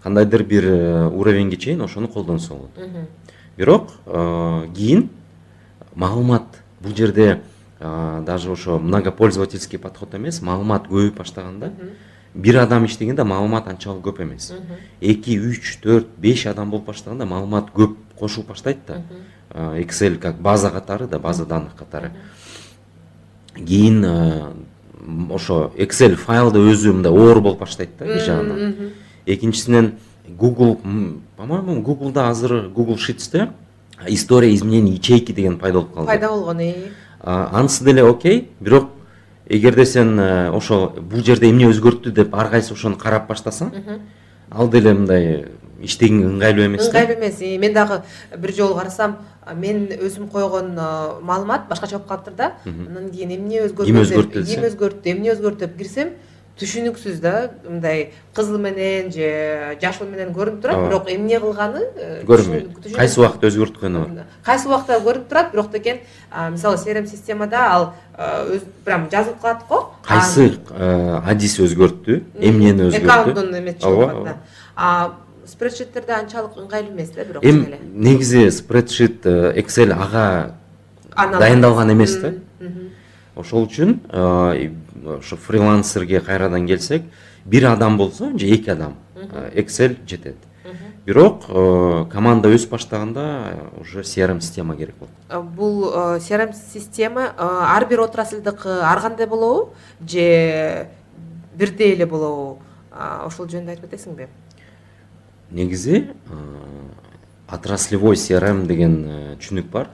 Кандайдыр 0.02 0.42
бир 0.42 0.64
э, 0.66 1.08
уровеньге 1.08 1.56
чейин 1.56 1.80
ошону 1.80 2.08
колдонсо 2.08 2.54
болот 2.54 2.70
бирок 3.56 3.90
кийин 4.74 5.08
маалымат 5.94 6.42
бул 6.80 6.94
жерде 6.94 7.40
даже 7.80 8.50
ошо 8.50 8.78
многопользовательский 8.78 9.78
подход 9.78 10.14
эмес 10.14 10.42
маалымат 10.42 10.88
көбөйүп 10.88 11.16
баштаганда 11.16 11.72
бир 12.34 12.58
адам 12.58 12.84
иштегенде 12.84 13.24
маалымат 13.24 13.68
анчалык 13.68 14.04
көп 14.04 14.22
эмес. 14.22 14.52
Эки 15.00 15.38
үч 15.38 15.78
төрт 15.82 16.06
беш 16.18 16.46
адам 16.46 16.70
болуп 16.70 16.86
баштаганда 16.86 17.26
маалымат 17.26 17.70
көп 17.74 17.96
кошулуп 18.18 18.48
баштайт 18.48 18.78
да. 18.86 19.02
Excel 19.78 20.18
как 20.18 20.40
база 20.40 20.70
катары 20.70 21.06
да 21.06 21.18
база 21.18 21.46
данных 21.46 21.76
катары. 21.76 22.10
Кийин 23.54 24.04
ошо 25.30 25.72
excel 25.76 26.16
файлды 26.16 26.58
өзү 26.58 26.92
мындай 26.92 27.12
оор 27.12 27.40
болуп 27.40 27.60
баштайт 27.60 27.90
да 27.98 28.04
бир 28.04 28.20
жагынан. 28.20 28.92
экинчисинен 29.26 29.94
google 30.28 30.78
по 31.36 31.44
моему 31.44 31.82
гуглда 31.82 32.28
азыр 32.30 32.68
google 32.74 32.98
шитсте 32.98 33.50
история 34.08 34.54
изменений 34.54 34.92
ячейки 34.92 35.32
деген 35.32 35.58
пайда 35.58 35.78
болуп 35.78 35.94
калды. 35.94 36.06
Пайда 36.06 36.28
болгон 36.28 36.60
анысы 37.22 37.84
деле 37.84 38.02
окей 38.02 38.50
бирок 38.60 38.90
эгерде 39.48 39.86
сен 39.86 40.18
э, 40.18 40.50
ошо 40.50 40.94
бул 41.00 41.24
жерде 41.24 41.50
эмне 41.50 41.68
өзгөрттү 41.68 42.12
деп 42.12 42.34
ар 42.34 42.50
кайсы 42.50 42.72
ошону 42.72 42.96
карап 42.96 43.28
баштасаң 43.28 43.72
ал 44.50 44.68
деле 44.68 44.94
мындай 44.94 45.46
иштегенге 45.82 46.28
ыңгайлуу 46.30 46.66
эмес 46.66 46.88
да. 46.88 47.02
Ыңгайлуу 47.02 47.16
эмес. 47.18 47.40
Мен 47.60 47.74
дагы 47.74 48.02
бир 48.38 48.52
жолу 48.56 48.76
карасам 48.78 49.18
мен 49.54 49.88
өзүм 49.92 50.28
койгон 50.32 50.74
маалымат 50.74 51.68
башкача 51.68 51.98
болуп 51.98 52.08
калыптыр 52.08 52.34
да. 52.34 52.52
Анан 52.64 53.10
кийин 53.10 53.34
эмне 53.36 53.64
өзгөрттү 53.66 53.90
эмне 53.90 54.04
өзгөрттү 54.06 54.44
эмне 54.44 54.70
өзгөрттү 54.70 55.12
эмне 55.12 55.34
өзгөрттү 55.34 55.66
деп 55.66 55.76
кирсем 55.78 56.14
түшүнүксүз 56.60 57.18
да 57.18 57.50
мындай 57.66 58.12
кызыл 58.34 58.60
менен 58.62 59.10
же 59.10 59.28
жашыл 59.82 60.06
менен 60.06 60.30
көрүнүп 60.36 60.60
турат 60.62 60.82
бирок 60.84 61.08
эмне 61.10 61.40
кылганы 61.42 61.82
көрүнбөйт 62.28 62.92
кайсы 62.94 63.18
убакытта 63.18 63.50
өзгөрткөнү 63.50 64.04
кайсы 64.46 64.68
убакта 64.70 65.00
көрүнүп 65.02 65.26
турат 65.32 65.50
бирок 65.50 65.72
декен 65.72 65.98
мисалы 66.54 66.78
crm 66.78 67.08
системада 67.10 67.64
ал 67.72 67.88
э, 68.16 68.60
прям 68.84 69.08
жазылып 69.10 69.40
калат 69.42 69.66
го 69.68 69.82
кайсы 70.06 70.60
адис 71.26 71.58
өзгөрттү 71.58 72.20
эмнени 72.38 72.86
өзгөрттү 72.86 73.10
аккаунттун 73.10 73.58
эмеси 73.58 73.82
чыгып 73.82 74.14
калат 74.78 75.20
спредшиттерде 75.50 76.14
анчалык 76.20 76.54
ыңгайлуу 76.62 76.94
эмес 76.94 77.10
да 77.16 77.24
бирок 77.24 77.44
эми 77.44 77.80
негизи 77.92 78.46
спредшит 78.54 79.26
excel 79.26 79.92
ага 79.92 80.54
дайындалган 81.16 81.92
эмес 81.92 82.16
да 82.22 82.32
ошол 83.36 83.66
үчүн 83.66 83.98
ошо 85.06 85.36
фрилансерге 85.36 86.20
кайрадан 86.20 86.66
келсек 86.66 87.02
бир 87.44 87.66
адам 87.66 87.96
болсо 87.96 88.36
же 88.38 88.46
эки 88.46 88.70
адам 88.70 88.96
excel 89.54 89.96
жетет. 90.06 90.36
Бирок 91.06 91.44
команда 92.10 92.48
өсүп 92.48 92.70
баштаганда 92.70 93.70
уже 93.80 94.00
crm 94.00 94.40
система 94.40 94.76
керек 94.76 94.94
болот. 94.96 95.44
Бул 95.54 95.92
crm 96.18 96.54
система 96.54 97.34
ар 97.36 97.86
бир 97.86 98.00
отраслдыкы 98.00 98.80
ар 98.80 99.00
кандай 99.00 99.26
болобу? 99.26 99.74
Же 100.00 100.88
бирдей 101.54 101.92
эле 101.92 102.06
болобу? 102.06 102.62
Ошол 103.26 103.46
жөнүндө 103.46 103.70
айтып 103.74 103.90
кетесиңби 103.90 104.28
негизи 105.50 106.08
отраслевой 107.50 108.16
crm 108.16 108.66
деген 108.66 109.36
түшүнүк 109.42 109.68
бар. 109.70 109.90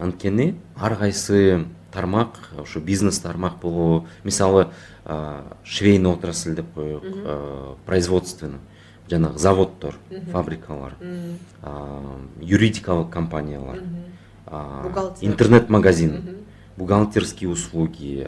Анткени 0.00 0.54
ар 0.76 0.96
кайсы 0.96 1.66
тармак 1.92 2.38
ошо 2.58 2.80
бизнес 2.80 3.18
тармак 3.18 3.58
болобу 3.60 4.06
мисалы 4.24 4.68
швейный 5.64 6.10
отрасль 6.10 6.54
деп 6.54 6.72
коелук 6.74 7.04
производственный 7.86 8.58
жанагы 9.08 9.38
заводдор 9.38 9.94
фабрикалар 10.30 10.94
юридикалык 12.40 13.10
компаниялар 13.10 13.80
интернет 15.20 15.68
магазин 15.68 16.44
бухгалтерские 16.76 17.50
услуги 17.50 18.26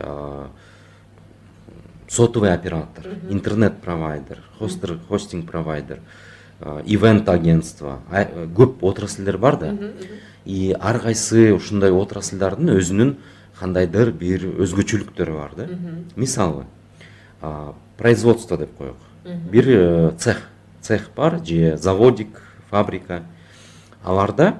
сотовый 2.08 2.52
оператор 2.52 3.06
интернет 3.30 3.80
провайдер 3.80 4.38
хостинг 4.58 5.50
провайдер 5.50 6.00
ивент 6.84 7.28
агентство 7.28 8.00
көп 8.10 8.82
отрасльдер 8.82 9.38
бар 9.38 9.56
да? 9.58 9.76
И 10.44 10.76
ар 10.78 10.98
кайсы 11.00 11.52
ушундай 11.54 11.90
отрасльдардын 11.90 12.76
өзүнүн 12.76 13.16
кандайдыр 13.62 14.10
бир 14.10 14.48
өзгөчөлүктөрү 14.58 15.38
бар 15.38 15.56
да 15.56 15.68
мисалы 16.16 16.66
производство 17.96 18.58
деп 18.58 18.76
коелу 18.76 18.98
бир 19.24 19.64
э, 19.68 20.12
цех. 20.18 20.48
Цех 20.80 21.10
бар 21.14 21.44
же 21.44 21.76
заводик 21.76 22.42
фабрика. 22.70 23.22
Аларда 24.02 24.58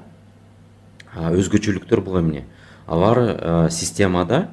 өзгөчөлүктөр 1.16 2.00
бул 2.00 2.20
эмне? 2.20 2.44
Алар 2.86 3.18
э, 3.18 3.68
системада 3.70 4.50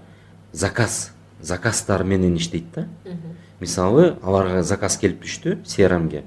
заказ 0.52 1.12
заказдар 1.42 2.04
менен 2.04 2.36
иштейт 2.38 2.66
да. 2.74 2.88
Мисалы 3.60 4.18
аларга 4.24 4.64
заказ 4.64 4.98
келип 4.98 5.24
түштү 5.24 5.60
crmге 5.64 6.24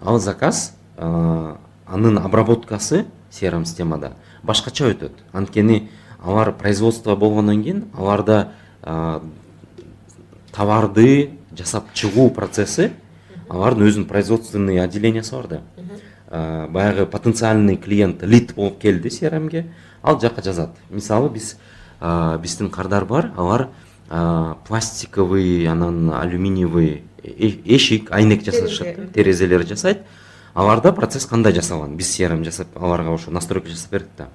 ал 0.00 0.18
заказ 0.18 0.72
анын 0.96 2.18
обработкасы 2.18 3.04
crm 3.30 3.64
системада. 3.64 4.14
Башкача 4.42 4.88
өтөт. 4.90 5.12
Анткени 5.32 5.90
алар 6.22 6.52
производство 6.52 7.16
болгондон 7.16 7.62
кийин 7.62 7.84
аларда 7.96 8.52
товарды 10.52 11.30
жасап 11.56 11.92
чыгуу 11.94 12.30
процесси 12.30 12.90
алардын 13.48 13.86
өзүнүн 13.88 14.08
производственный 14.08 14.80
отделениясы 14.80 15.34
бар 15.34 15.46
да. 15.48 15.60
Баягы 16.68 17.06
потенциальный 17.06 17.76
клиент 17.76 18.22
лид 18.22 18.54
болуп 18.54 18.78
келди 18.78 19.08
crmге 19.08 19.66
ал 20.02 20.20
жака 20.20 20.42
жазат. 20.42 20.70
Мисалы 20.90 21.30
биз 21.30 21.56
биздин 22.00 22.70
кардар 22.70 23.04
бар 23.04 23.32
алар 23.36 23.68
пластиковый 24.68 25.66
анан 25.66 26.12
алюминиевый 26.12 27.02
эшик 27.22 28.12
айнек 28.12 28.44
жасашат 28.44 29.12
терезелер 29.12 29.66
жасайт. 29.66 30.02
Аларда 30.54 30.92
процесс 30.92 31.26
кандай 31.26 31.52
жасалган? 31.52 31.96
Биз 31.96 32.18
crm 32.18 32.44
жасап 32.44 32.68
аларга 32.76 33.10
ошо 33.10 33.30
настройка 33.30 33.68
жасап 33.68 33.90
бердик 33.90 34.10
да 34.18 34.28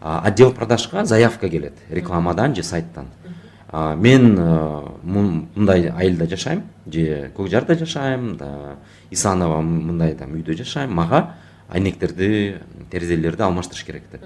отдел 0.00 0.52
продажга 0.52 1.04
заявка 1.04 1.48
келет 1.48 1.74
рекламадан 1.90 2.54
же 2.54 2.62
сайттан. 2.62 3.06
Мен 3.72 4.34
мындай 5.02 5.88
айылда 5.90 6.26
жашайм 6.26 6.62
же 6.86 7.30
көк 7.36 7.48
жарда 7.50 7.74
жашайм 7.74 8.38
исанова 9.10 9.60
мындай 9.60 10.14
там 10.14 10.32
үйдө 10.32 10.56
жашайм. 10.56 10.94
Мага 10.94 11.34
айнектерди 11.68 12.56
терезелерди 12.90 13.42
алмаштырыш 13.42 13.84
керек 13.84 14.02
деп. 14.12 14.22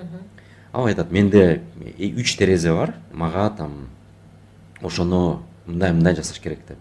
Ал 0.72 0.86
айтат 0.86 1.10
менде 1.10 1.62
үч 1.98 2.36
терезе 2.36 2.72
бар 2.72 2.94
мага 3.12 3.50
там 3.56 3.88
ошону 4.80 5.42
мындай 5.66 5.92
мындай 5.92 6.14
жасаш 6.14 6.38
керек 6.38 6.60
деп. 6.68 6.78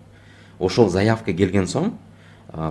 Ошол 0.59 0.89
заявка 0.89 1.33
келген 1.33 1.65
соң 1.65 1.93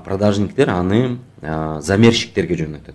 продажниктер 0.05 0.71
аны 0.71 1.19
замерщиктерге 1.43 2.55
жөнөтөт. 2.63 2.95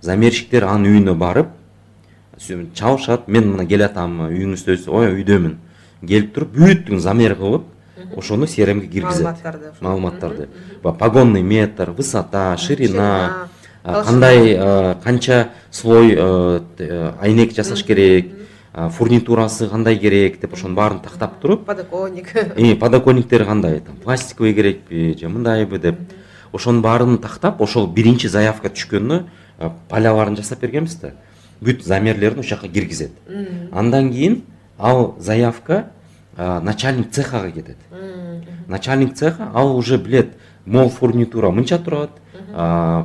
Замерщиктер 0.00 0.64
анын 0.64 0.94
үйүнө 0.94 1.14
барып 1.18 1.48
чалышат 2.38 3.28
мен 3.28 3.52
мына 3.52 3.66
келатам 3.66 4.20
үйүңүздө 4.28 4.78
ой 4.88 5.12
үйдөмүн 5.20 5.56
келип 6.06 6.34
туруп 6.34 6.56
бүттүн 6.58 7.00
замер 7.00 7.36
кылып 7.38 7.64
ошону 8.16 8.46
crmге 8.46 8.88
киргизет 8.88 9.24
маалыматтарды 9.24 9.72
маалыматтарды 9.80 10.48
погонный 10.82 11.42
метр 11.42 11.90
высота 11.90 12.56
ширина 12.56 13.48
кандай 13.84 14.56
канча 15.02 15.50
слой 15.70 16.16
айнек 17.20 17.54
жасаш 17.54 17.84
керек 17.84 18.32
фурнитурасы 18.74 19.68
кандай 19.68 19.96
керек 19.96 20.40
деп 20.40 20.54
ошонун 20.54 20.74
баарын 20.74 21.00
тактап 21.00 21.40
туруп 21.40 21.64
подоконник. 21.64 22.32
подоконниктери 22.80 23.44
кандай 23.44 23.80
там 23.80 23.96
пластиковый 23.96 24.54
керекпи 24.54 25.16
же 25.18 25.28
мындайбы 25.28 25.78
деп. 25.78 25.96
Ошонун 26.52 26.82
баарын 26.82 27.18
тактап 27.18 27.60
ошол 27.60 27.86
биринчи 27.86 28.26
заявка 28.26 28.68
түшкөндө 28.68 29.24
поляларын 29.88 30.36
жасап 30.36 30.60
бергенбиз 30.60 30.96
да. 30.96 31.12
Бүт 31.64 31.84
замерлерин 31.84 32.38
ошол 32.38 32.56
жака 32.58 32.68
киргизет 32.68 33.12
андан 33.72 34.10
кийин 34.12 34.44
ал 34.78 35.16
заявка 35.18 35.90
начальник 36.36 37.10
цехага 37.10 37.50
кетет 37.50 37.76
начальник 38.68 39.14
цеха 39.14 39.50
ал 39.54 39.76
уже 39.76 39.98
билет 39.98 40.34
могул 40.66 40.90
фурнитура 40.90 41.50
мынча 41.50 41.78
турат 41.78 42.10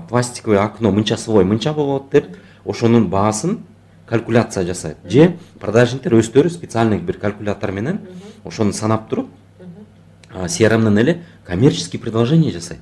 пластиковый 0.10 0.60
окно 0.60 0.92
мынча 0.92 1.18
слой 1.18 1.44
мынча 1.44 1.74
болот 1.74 2.10
деп 2.12 2.38
ошонун 2.66 3.10
баасын 3.10 3.60
калькуляция 4.06 4.66
жасайт 4.66 4.98
же 5.06 5.36
продажниктер 5.60 6.14
өздөрү 6.18 6.50
специальный 6.50 7.00
бир 7.00 7.18
калькулятор 7.18 7.72
менен 7.72 8.00
ошону 8.44 8.74
санап 8.74 9.10
туруп 9.10 9.30
crmден 10.32 10.98
эле 10.98 11.24
коммерческий 11.46 11.98
предложение 11.98 12.52
жасайт 12.52 12.80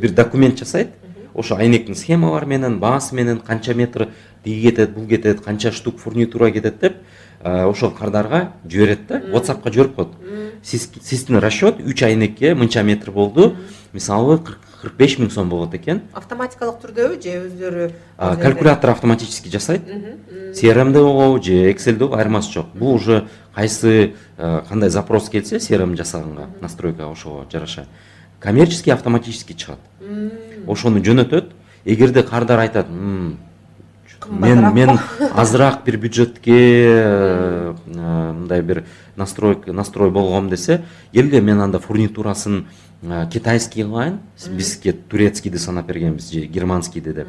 бир 0.00 0.12
документ 0.12 0.58
жасайт 0.58 0.90
ошо 1.34 1.56
айнектин 1.56 1.94
схемалары 1.94 2.46
менен 2.46 2.78
баасы 2.78 3.14
менен 3.14 3.38
канча 3.40 3.74
метр 3.74 4.10
тиги 4.44 4.68
кетет 4.68 4.94
бул 4.94 5.06
кетет 5.08 5.40
канча 5.40 5.72
штук 5.72 5.98
фурнитура 5.98 6.50
кетет 6.50 6.78
деп 6.80 6.96
ошол 7.42 7.90
кардарга 7.90 8.52
жиберет 8.68 9.06
да 9.06 9.18
whatsappка 9.18 9.72
жиберип 9.72 9.94
коет. 9.94 10.08
Сиздин 10.62 11.38
расчет 11.38 11.80
үч 11.80 12.02
айнекке 12.02 12.54
мынча 12.54 12.82
метр 12.82 13.10
болду. 13.10 13.56
Мисалы 13.92 14.38
кырк 14.38 14.96
беш 14.96 15.18
миң 15.18 15.30
сом 15.30 15.48
болот 15.48 15.74
экен. 15.74 16.02
Автоматикалык 16.12 16.80
түрдөбү 16.80 17.20
же 17.22 17.34
өздөрү 17.46 17.90
калькулятор 18.18 18.90
автоматически 18.90 19.48
жасайт. 19.48 19.82
Crmде 20.54 21.00
болобу 21.00 21.42
же 21.42 21.70
excelде 21.70 22.00
болобу 22.00 22.16
айырмасы 22.16 22.52
жок. 22.52 22.66
Бул 22.74 22.94
уже 22.94 23.28
кайсы 23.54 24.14
кандай 24.36 24.88
запрос 24.90 25.28
келсе 25.28 25.56
crm 25.56 25.96
жасаганга 25.96 26.48
настройка 26.60 27.10
ошого 27.10 27.46
жараша. 27.50 27.86
Коммерческий 28.40 28.90
автоматический 28.90 29.54
чыгат. 29.54 29.78
Ошону 30.66 31.00
жөнөтөт. 31.00 31.52
Эгерде 31.84 32.22
кардар 32.22 32.58
айтат 32.60 32.86
мен 34.28 34.72
мен 34.74 34.98
азыраак 35.34 35.84
бир 35.84 35.96
бюджетке 35.96 37.04
мындай 37.86 38.62
бир 38.62 38.84
настройка 39.16 39.72
настрой 39.72 40.10
болгом 40.10 40.48
десе 40.50 40.82
келгиле 41.12 41.40
мен 41.40 41.60
анда 41.60 41.78
фурнитурасын 41.78 42.66
китайский 43.30 43.82
кылайын. 43.82 44.20
Бизге 44.48 44.92
турецкийди 44.92 45.56
санап 45.56 45.86
бергенбиз 45.86 46.30
же 46.30 46.40
германскийди 46.46 47.12
деп. 47.12 47.28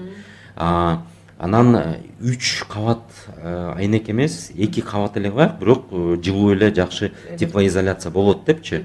Анан 0.56 1.98
үч 2.22 2.64
кабат 2.70 3.02
айнек 3.44 4.10
эмес 4.10 4.52
эки 4.56 4.82
кабат 4.82 5.18
эле 5.18 5.32
кылайык 5.32 5.60
бирок 5.60 5.86
э, 5.92 6.18
жылуу 6.24 6.54
эле 6.54 6.74
жакшы 6.74 7.12
теплоизоляция 7.38 8.12
болот 8.12 8.46
депчи. 8.46 8.84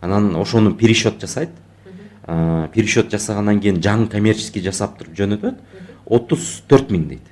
Анан 0.00 0.34
ошону 0.36 0.72
пересчет 0.72 1.20
жасайт. 1.20 1.50
Пересчет 2.26 3.10
жасагандан 3.10 3.60
кийин 3.60 3.82
жаңы 3.82 4.08
коммерческий 4.08 4.62
жасап 4.62 4.96
туруп 4.98 5.14
жөнөтөт. 5.18 5.60
Отуз 6.06 6.62
төрт 6.68 6.90
миң 6.90 7.08
дейт 7.08 7.29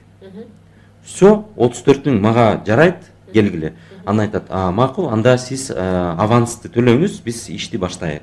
все 1.08 1.44
отуз 1.56 1.80
төрт 1.86 2.06
миң 2.06 2.20
мага 2.20 2.60
жарайт 2.66 3.08
келгиле. 3.32 3.72
Анан 4.04 4.26
айтат 4.26 4.50
макул 4.76 5.08
анда 5.08 5.36
сиз 5.40 5.70
авансты 5.72 6.68
төлөңүз 6.72 7.20
биз 7.24 7.46
ишти 7.52 7.80
баштайык. 7.80 8.22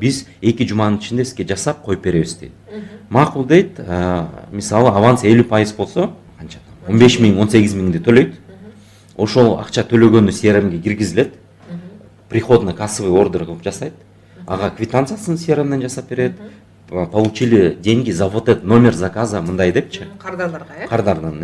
Биз 0.00 0.24
эки 0.40 0.66
жуманын 0.68 0.98
ичинде 1.00 1.24
сизге 1.24 1.46
жасап 1.48 1.82
коюп 1.84 2.04
беребиз 2.04 2.36
дейт. 2.40 2.52
Макул 3.08 3.44
дейт 3.44 3.80
мисалы 4.52 4.92
аванс 4.92 5.24
элүү 5.24 5.48
пайыз 5.48 5.72
болсо 5.76 6.10
канча 6.38 6.58
он 6.88 6.98
беш 6.98 7.18
миң 7.20 7.40
он 7.40 7.50
сегиз 7.50 7.74
миңди 7.74 8.02
төлөйт. 8.04 8.36
Ошол 9.16 9.56
акча 9.58 9.84
төлөгөнү 9.88 10.32
crmге 10.32 10.80
киргизилет. 10.80 11.34
Приходный 12.28 12.74
кассовый 12.74 13.12
ордер 13.12 13.46
кылып 13.46 13.64
жасайт. 13.64 13.94
Ага 14.46 14.70
квитанциясын 14.76 15.38
crmден 15.38 15.82
жасап 15.82 16.08
берет. 16.10 16.34
Получили 16.88 17.74
деньги 17.74 18.12
за 18.12 18.28
вот 18.28 18.48
этот 18.48 18.64
номер 18.64 18.94
заказа 18.94 19.40
мындай 19.42 19.72
депчи 19.72 20.04
кардарларга 20.22 20.72
э? 20.78 20.86
Кардардан 20.86 21.40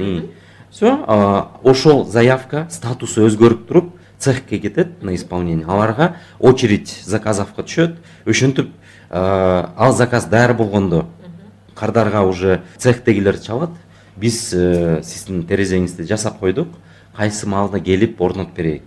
все 0.73 0.97
ошол 1.63 2.07
заявка 2.07 2.67
статусу 2.71 3.27
өзгөрүп 3.29 3.67
туруп 3.69 3.91
цехке 4.19 4.59
кетет 4.59 5.03
на 5.03 5.15
исполнение. 5.15 5.67
Аларга 5.67 6.17
очередь 6.39 7.03
заказовго 7.05 7.63
түшөт. 7.63 7.99
Ошентип 8.25 8.71
ал 9.11 9.93
заказ 9.93 10.25
даяр 10.25 10.55
болгондо. 10.55 11.07
Кардарга 11.75 12.23
уже 12.23 12.63
цехтегилер 12.79 13.39
чалат. 13.39 13.71
Биз 14.17 14.53
э, 14.55 15.03
сиздин 15.05 15.43
терезеңизди 15.47 16.09
жасап 16.09 16.39
койдук. 16.39 16.69
Кайсы 17.17 17.47
маалда 17.47 17.81
келип 17.81 18.21
орнотуп 18.21 18.57
берейик. 18.57 18.85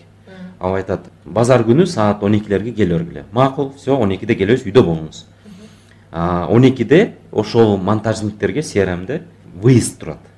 Ал 0.59 0.75
айтат 0.75 1.11
базар 1.25 1.61
күнү 1.61 1.85
саат 1.85 2.23
он 2.23 2.37
экилерге 2.37 2.71
келе 2.71 2.97
бергиле 2.97 3.25
макул 3.31 3.73
все 3.77 3.97
он 3.97 4.15
экиде 4.15 4.35
келебиз 4.35 4.65
үйдө 4.65 4.83
болуңуз. 4.83 5.25
Он 6.11 6.69
экиде 6.69 7.15
ошол 7.31 7.77
монтажниктерге 7.77 8.61
crmде 8.61 9.23
выезд 9.53 9.99
турат 9.99 10.34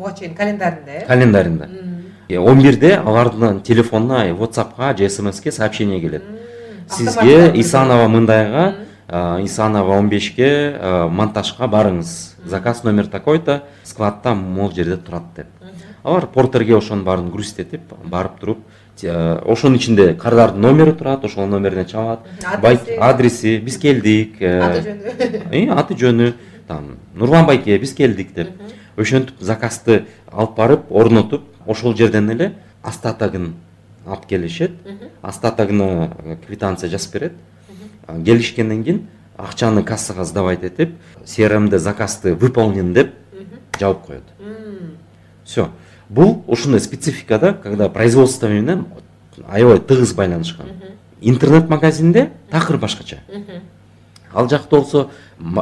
буга 0.00 0.14
чейин 0.16 0.34
календарында 0.34 0.92
э 0.96 1.06
календарында 1.06 1.68
он 2.38 2.62
бирде 2.62 2.94
алардын 2.96 3.60
телефонуна 3.60 4.30
whatsappка 4.32 4.96
же 4.96 5.08
смске 5.10 5.52
сообщение 5.52 6.00
келет 6.00 6.22
сизге 6.88 7.52
исанова 7.60 8.08
мындайга 8.08 8.74
исанова 9.44 9.98
он 9.98 10.08
бешке 10.08 10.78
монтажга 11.10 11.66
барыңыз 11.66 12.36
заказ 12.44 12.82
номер 12.84 13.06
такой 13.06 13.38
то 13.40 13.62
складта 13.84 14.34
могул 14.34 14.72
жерде 14.72 14.96
турат 14.96 15.22
деп 15.36 15.46
алар 16.02 16.26
портерге 16.26 16.76
ошонун 16.76 17.04
баарын 17.04 17.30
грузить 17.30 17.80
барып 18.04 18.40
туруп 18.40 18.58
ошонун 19.02 19.76
ичинде 19.76 20.14
кардардын 20.14 20.60
номери 20.60 20.92
турат 20.92 21.24
ошол 21.24 21.46
номерине 21.46 21.84
чабат 21.84 22.20
адреси 23.00 23.58
биз 23.58 23.76
келдик 23.76 24.40
аты 24.40 24.96
жөнү 25.52 25.74
аты 25.76 25.94
жөнү 25.94 26.32
там 26.68 26.96
нурлан 27.14 27.46
байке 27.46 27.78
биз 27.78 27.92
келдик 27.92 28.32
деп 28.34 28.48
ошентип 29.00 29.40
заказды 29.40 30.06
алып 30.30 30.56
барып 30.56 30.90
орнотуп 30.90 31.42
ошол 31.66 31.96
жерден 31.96 32.30
эле 32.30 32.54
остатогун 32.82 33.54
алып 34.06 34.26
келишет. 34.26 34.72
Остатогуна 35.22 36.10
квитанция 36.46 36.90
жазып 36.90 37.12
берет. 37.12 37.32
Келишкенден 38.24 38.84
кийин 38.84 39.06
акчаны 39.36 39.82
кассага 39.82 40.24
сдавать 40.24 40.64
этип 40.64 40.94
crmде 41.24 41.78
заказды 41.78 42.34
выполнен 42.34 42.92
деп 42.94 43.14
жабып 43.78 44.06
коет. 44.06 44.22
Все 45.44 45.70
бул 46.08 46.44
ушундай 46.46 46.80
специфика 46.80 47.38
да 47.38 47.52
когда 47.52 47.88
производство 47.88 48.46
менен 48.46 48.86
аябай 49.48 49.78
тыгыз 49.78 50.12
байланышкан. 50.14 50.66
Интернет 51.20 51.68
магазинде 51.68 52.30
такыр 52.50 52.78
башкача 52.78 53.18
ал 54.32 54.48
жакта 54.48 54.76
болсо 54.76 55.10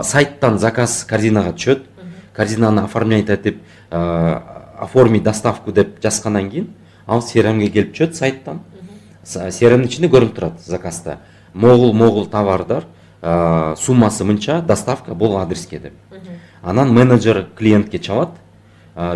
сайттан 0.02 0.58
заказ 0.58 1.04
корзинага 1.04 1.52
түшөт. 1.52 1.84
Корзинаны 2.38 2.80
оформлять 2.86 3.28
этип 3.28 3.58
оформить 3.90 5.24
доставку 5.24 5.72
деп 5.72 5.98
жазгандан 6.02 6.50
кийин 6.50 6.68
ал 7.06 7.20
crmге 7.20 7.68
келип 7.68 7.94
түшөт 7.96 8.14
сайттан. 8.14 8.60
Crmдин 9.26 9.88
ичинде 9.88 10.08
көрүнүп 10.08 10.34
турат 10.34 10.60
заказда 10.64 11.18
могул 11.52 11.92
могул 11.92 12.26
товардар 12.26 12.84
суммасы 13.76 14.24
мынча 14.24 14.62
доставка 14.62 15.14
бул 15.14 15.36
адреске 15.38 15.78
деп. 15.78 15.92
Анан 16.62 16.94
менеджер 16.94 17.48
клиентке 17.58 17.98
чабат 17.98 18.30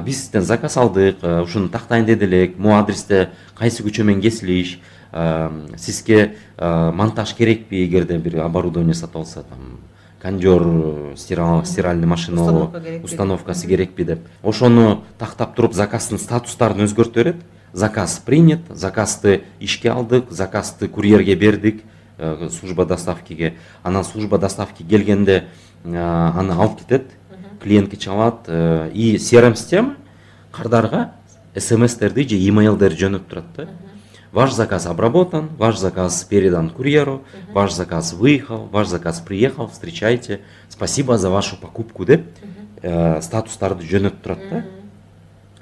биз 0.03 0.25
сизден 0.25 0.43
заказ 0.43 0.77
алдык 0.77 1.23
ушуну 1.23 1.69
тактайын 1.69 2.07
деди 2.07 2.25
элек 2.25 2.59
могу 2.59 2.75
адресте 2.75 3.31
кайсы 3.55 3.83
көчө 3.83 4.03
менен 4.03 4.21
кесилиш 4.21 4.81
сизге 5.77 6.35
монтаж 6.59 7.35
керекпи 7.35 7.85
эгерде 7.85 8.19
бир 8.19 8.41
оборудование 8.45 8.95
сатып 8.95 9.17
алса 9.17 9.43
там 9.43 9.79
кондер 10.23 11.17
стиральный 11.17 12.07
машина 12.07 12.71
установкасы 13.03 13.67
керекпи 13.67 14.05
деп 14.05 14.21
ошону 14.43 15.03
тактап 15.19 15.57
туруп 15.57 15.75
заказдын 15.75 16.19
статустарын 16.19 16.87
өзгөртүп 16.87 17.15
берет 17.15 17.43
заказ 17.73 18.21
принят 18.25 18.61
заказды 18.69 19.43
ишке 19.59 19.91
алдык 19.91 20.31
заказды 20.31 20.87
курьерге 20.89 21.35
бердик 21.35 21.83
э, 22.19 22.49
служба 22.51 22.85
доставкиге. 22.85 23.55
Анан 23.83 24.05
служба 24.05 24.39
доставки 24.39 24.85
келгенде 24.85 25.45
э, 25.85 25.97
аны 25.97 26.53
алып 26.53 26.79
кетет 26.79 27.11
клиентке 27.61 27.97
чабат 27.97 28.45
э, 28.47 28.91
и 28.95 29.17
crm 29.17 29.57
система 29.57 29.97
кардарга 30.53 31.13
смстерди 31.57 32.29
же 32.29 32.37
имейлдерди 32.49 33.07
жөнөтүп 33.07 33.29
турат 33.29 33.45
да 33.57 33.69
Ваш 34.33 34.55
заказ 34.55 34.87
обработан, 34.87 35.51
ваш 35.59 35.77
заказ 35.79 36.25
передан 36.25 36.71
курьеру, 36.71 37.23
ваш 37.53 37.73
заказ 37.73 38.15
выехал, 38.15 38.67
ваш 38.73 38.89
заказ 38.89 39.21
приехал, 39.21 39.69
встречайте. 39.69 40.41
Спасибо 40.71 41.19
за 41.19 41.29
вашу 41.29 41.57
покупку 41.57 42.07
деп 42.07 42.25
ә, 42.83 43.21
статустарды 43.21 43.85
жөнөтүп 43.85 44.23
турат 44.23 44.41
да? 44.51 44.65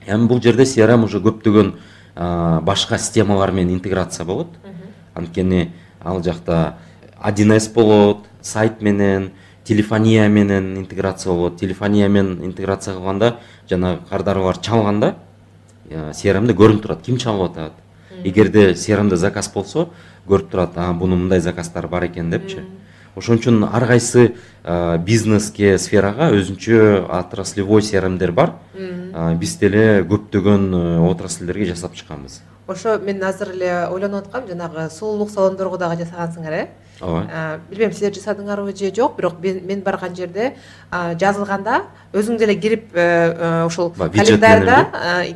Эми 0.06 0.28
бұл 0.30 0.40
жерде 0.42 0.62
crm 0.62 1.04
уже 1.04 1.18
көптеген 1.18 1.74
э, 1.74 1.78
ә, 2.14 2.60
башқа 2.62 2.98
системалармен 2.98 3.74
интеграция 3.74 4.24
болады. 4.24 4.50
Анткени 5.14 5.72
ал 6.00 6.22
жақта 6.22 6.78
1с 7.20 7.72
болады 7.74 8.20
телефония 9.64 10.28
менен 10.28 10.78
интеграция 10.78 11.32
болады. 11.32 11.56
Телефониямен 11.58 12.44
интеграция 12.44 12.94
қылғанда 12.94 13.34
жаңа 13.68 13.98
қардарлар 14.08 14.62
чалғанда 14.62 15.16
э, 15.90 16.10
ә, 16.10 16.12
crm 16.14 16.46
көрініп 16.54 16.86
тұрады. 16.86 17.02
Кім 17.04 17.18
чалып 17.18 17.72
эгерде 18.24 18.74
crmде 18.74 19.16
заказ 19.16 19.50
болсо 19.52 19.88
көрүп 20.28 20.50
турат 20.50 20.78
бунун 20.98 21.26
мындай 21.26 21.40
заказдар 21.40 21.88
бар 21.88 22.06
экен 22.06 22.30
депчи 22.30 22.64
ошон 23.16 23.40
үчүн 23.40 23.64
ар 23.64 23.86
кайсы 23.86 24.34
бизнеске 25.06 25.78
сферага 25.78 26.30
өзүнчө 26.30 27.06
отраслевой 27.08 27.82
crmдер 27.82 28.32
бар. 28.32 28.54
Биз 29.40 29.56
деле 29.58 30.04
көптөгөн 30.06 30.70
отрасльдерге 31.10 31.72
жасап 31.72 31.94
чыкканбыз 31.98 32.40
ошо 32.70 32.98
мен 33.02 33.22
азыр 33.24 33.50
эле 33.50 33.88
ойлонуп 33.90 34.28
аткам 34.28 34.46
жанагы 34.46 34.88
сулуулук 34.94 35.30
салондорго 35.30 35.78
дагы 35.78 36.04
жасагансыңар 36.04 36.52
э? 36.52 36.68
Ооба. 37.00 37.60
Билбейм 37.70 37.92
силер 37.92 38.12
жасадыңарбы 38.12 38.76
же 38.76 38.92
жок 38.94 39.16
бирок 39.16 39.40
мен 39.40 39.82
барган 39.82 40.14
жерде 40.16 40.54
жазылганда 40.90 41.82
өзүң 42.12 42.38
деле 42.38 42.56
кирип 42.58 42.90
э, 42.94 43.68
э, 43.68 44.08
календарда 44.16 44.86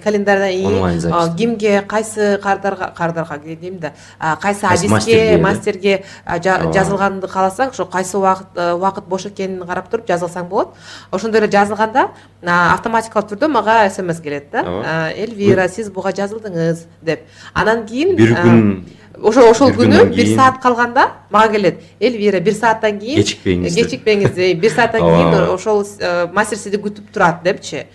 календарда 0.02 0.48
онлайн 0.66 1.00
запись 1.00 1.36
кимге 1.38 1.82
кайсы 1.82 2.38
кардарга 2.42 2.92
кардарга 2.96 3.38
дейм 3.38 3.78
да 3.78 3.92
кайсы 4.40 4.64
адиске 4.64 5.38
мастерге 5.38 6.02
жазылганды 6.26 7.28
кааласаң 7.28 7.70
ошо 7.70 7.86
кайсы 7.86 8.18
убакыт 8.18 8.58
убакыт 8.58 9.04
бош 9.04 9.26
экенин 9.26 9.66
карап 9.66 9.88
туруп 9.88 10.08
жазылсаң 10.08 10.48
болот. 10.48 10.74
Ошондой 11.10 11.40
эле 11.40 11.50
жазылганда 11.52 12.08
автоматикалык 12.42 13.30
түрдө 13.30 13.48
мага 13.48 13.88
смс 13.90 14.20
келет 14.20 14.50
да. 14.52 15.12
Эльвира 15.16 15.68
сиз 15.68 15.90
буга 15.90 16.12
жазылдыңыз 16.12 16.84
деп. 17.02 17.24
Анан 17.54 17.86
кийин 17.86 18.16
бир 18.16 18.34
күн 18.40 18.84
ошо 19.22 19.48
ошол 19.50 19.70
күнү 19.74 20.04
бир 20.14 20.34
саат 20.34 20.60
калганда 20.62 21.08
мага 21.34 21.52
келет. 21.52 21.80
Эльвира 22.00 22.40
бир 22.40 22.54
сааттан 22.54 22.98
кийин 23.00 23.18
кечикпеңиз 23.18 23.74
кечикпеңиз 23.74 24.38
бир 24.60 24.70
сааттан 24.70 25.02
кийин 25.02 25.34
ошол 25.50 25.82
э, 25.98 26.26
мастер 26.32 26.58
сизди 26.60 26.78
күтүп 26.78 27.10
турат 27.12 27.42
депчи. 27.42 27.86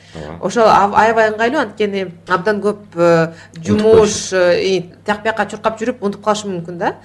Ошол 0.41 0.67
аябай 0.67 1.31
ыңгайлуу 1.31 1.61
анткени 1.63 2.07
абдан 2.27 2.59
көп 2.63 2.97
э, 2.99 3.31
жумуш 3.63 4.33
э, 4.35 4.83
тияк 5.05 5.23
бияка 5.23 5.47
чуркап 5.51 5.79
жүрүп 5.79 6.03
унутуп 6.03 6.25
калышы 6.25 6.49
мүмкүн 6.51 6.79
да. 6.81 6.95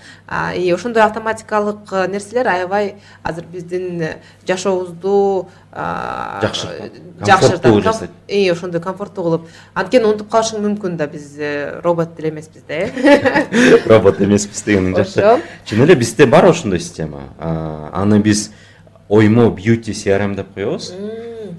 И 0.56 0.70
ошондой 0.74 1.04
автоматикалык 1.06 1.92
нерселер 2.10 2.50
аябай 2.50 2.96
азыр 3.22 3.46
биздин 3.52 4.02
жашообузду 4.48 5.48
жакшыртып 7.24 7.80
жасайт 7.84 8.10
ошондой 8.52 8.82
комфорттуу 8.82 9.24
кылып. 9.24 9.48
Анткени 9.74 10.10
унутуп 10.10 10.30
калышың 10.34 10.62
мүмкүн 10.66 10.98
да 10.98 11.06
биз 11.10 11.34
робот 11.84 12.16
деле 12.16 12.30
эмеспиз 12.30 12.62
да 12.68 12.74
э. 12.74 13.80
Робот 13.90 14.20
эмеспиз 14.22 14.62
дегениң 14.66 14.96
жакшы. 14.98 15.20
Ошо. 15.20 15.40
Чын 15.68 15.84
эле 15.84 15.94
бизде 15.98 16.23
бар 16.26 16.46
ошондой 16.46 16.80
система. 16.80 17.34
Аны 17.38 18.20
биз 18.20 18.50
оймо 19.08 19.50
бьюти 19.50 19.92
crm 19.92 20.34
деп 20.34 20.54
коебуз. 20.54 20.92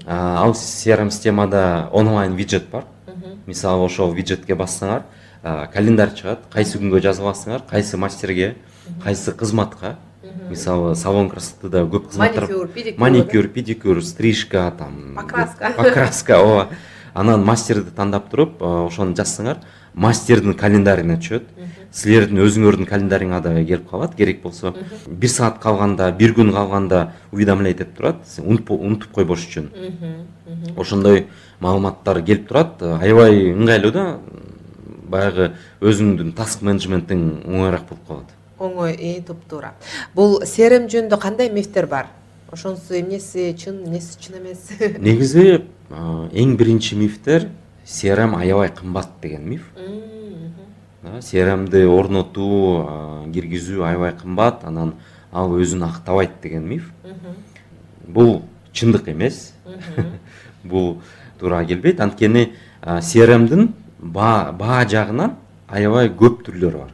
Ал 0.06 0.52
crm 0.52 1.10
системада 1.10 1.88
онлайн 1.92 2.34
виджет 2.34 2.68
бар. 2.70 2.84
Мисалы 3.46 3.84
ошол 3.84 4.12
виджетке 4.12 4.54
бассаңар 4.54 5.04
календарь 5.72 6.14
чыгат 6.14 6.40
кайсы 6.50 6.78
күнгө 6.78 7.00
жазыласыңар 7.00 7.62
кайсы 7.70 7.96
мастерге 7.96 8.56
кайсы 9.04 9.32
кызматка. 9.32 9.96
Мисалы 10.50 10.96
салон 10.96 11.30
красотыда 11.30 11.84
көп 11.86 12.08
кызматтар 12.10 12.44
маникюр 12.44 12.68
педикюр 12.68 13.00
маникюр 13.00 13.48
педикюр 13.48 14.04
стрижка 14.04 14.72
там 14.76 15.14
покраска. 15.14 15.72
покраска 15.76 16.40
ооба 16.40 16.68
анан 17.14 17.44
мастерди 17.44 17.90
тандап 17.90 18.28
туруп 18.30 18.60
ошону 18.60 19.14
жазсаңар 19.14 19.58
мастердин 19.96 20.54
календарине 20.54 21.16
түшөт 21.16 21.48
силердин 21.96 22.42
өзүңөрдүн 22.44 22.88
календариңа 22.88 23.40
дагы 23.44 23.64
келип 23.64 23.88
калат 23.88 24.14
керек 24.16 24.42
болсо. 24.42 24.74
Бир 25.08 25.30
саат 25.32 25.58
калганда 25.62 26.10
бир 26.12 26.34
күн 26.36 26.52
калганда 26.52 27.12
уведомлять 27.32 27.80
этип 27.80 27.96
турат 27.96 28.20
унутуп 28.38 29.12
койбош 29.12 29.46
үчүн. 29.48 29.70
Ошондой 30.76 31.26
маалыматтар 31.60 32.20
келип 32.22 32.48
турат. 32.48 32.82
Аябай 32.82 33.54
ыңгайлуу 33.54 33.92
да 33.92 34.06
баягы 35.08 35.52
өзүңдүн 35.80 36.34
таск 36.36 36.62
менеджментиң 36.66 37.24
оңоюраак 37.46 37.88
болуп 37.88 38.06
калат. 38.08 38.36
Оңой 38.58 39.22
туп 39.26 39.42
туура. 39.48 39.74
Бул 40.14 40.40
crm 40.44 40.90
жөнүндө 40.92 41.20
кандай 41.20 41.50
мифтер 41.52 41.86
бар? 41.88 42.10
Ошонусу 42.52 42.94
эмнеси 42.98 43.54
чын 43.58 43.84
эмнеси 43.86 44.20
чын 44.20 44.40
эмес? 44.40 44.68
Негизи 44.98 45.62
эң 45.90 46.56
биринчи 46.56 46.96
мифтер 46.96 47.48
crm 47.86 48.34
аябай 48.34 48.68
кымбат 48.68 49.08
деген 49.22 49.48
миф. 49.48 49.62
Crmди 51.22 51.86
орнотуу 51.86 53.30
киргизүү 53.32 53.84
аябай 53.86 54.12
кымбат 54.12 54.64
анан 54.64 54.94
ал 55.32 55.54
өзүн 55.54 55.84
актабайт 55.86 56.40
деген 56.42 56.66
миф. 56.66 56.90
Бул 58.06 58.42
чындык 58.72 59.08
эмес. 59.08 59.52
Бул 60.64 61.00
туура 61.38 61.64
келбейт. 61.64 62.00
Анткени 62.00 62.54
crmдин 62.82 63.74
баа 63.98 64.84
жагынан 64.88 65.36
аябай 65.68 66.10
көп 66.10 66.42
түрлөрү 66.42 66.78
бар. 66.78 66.90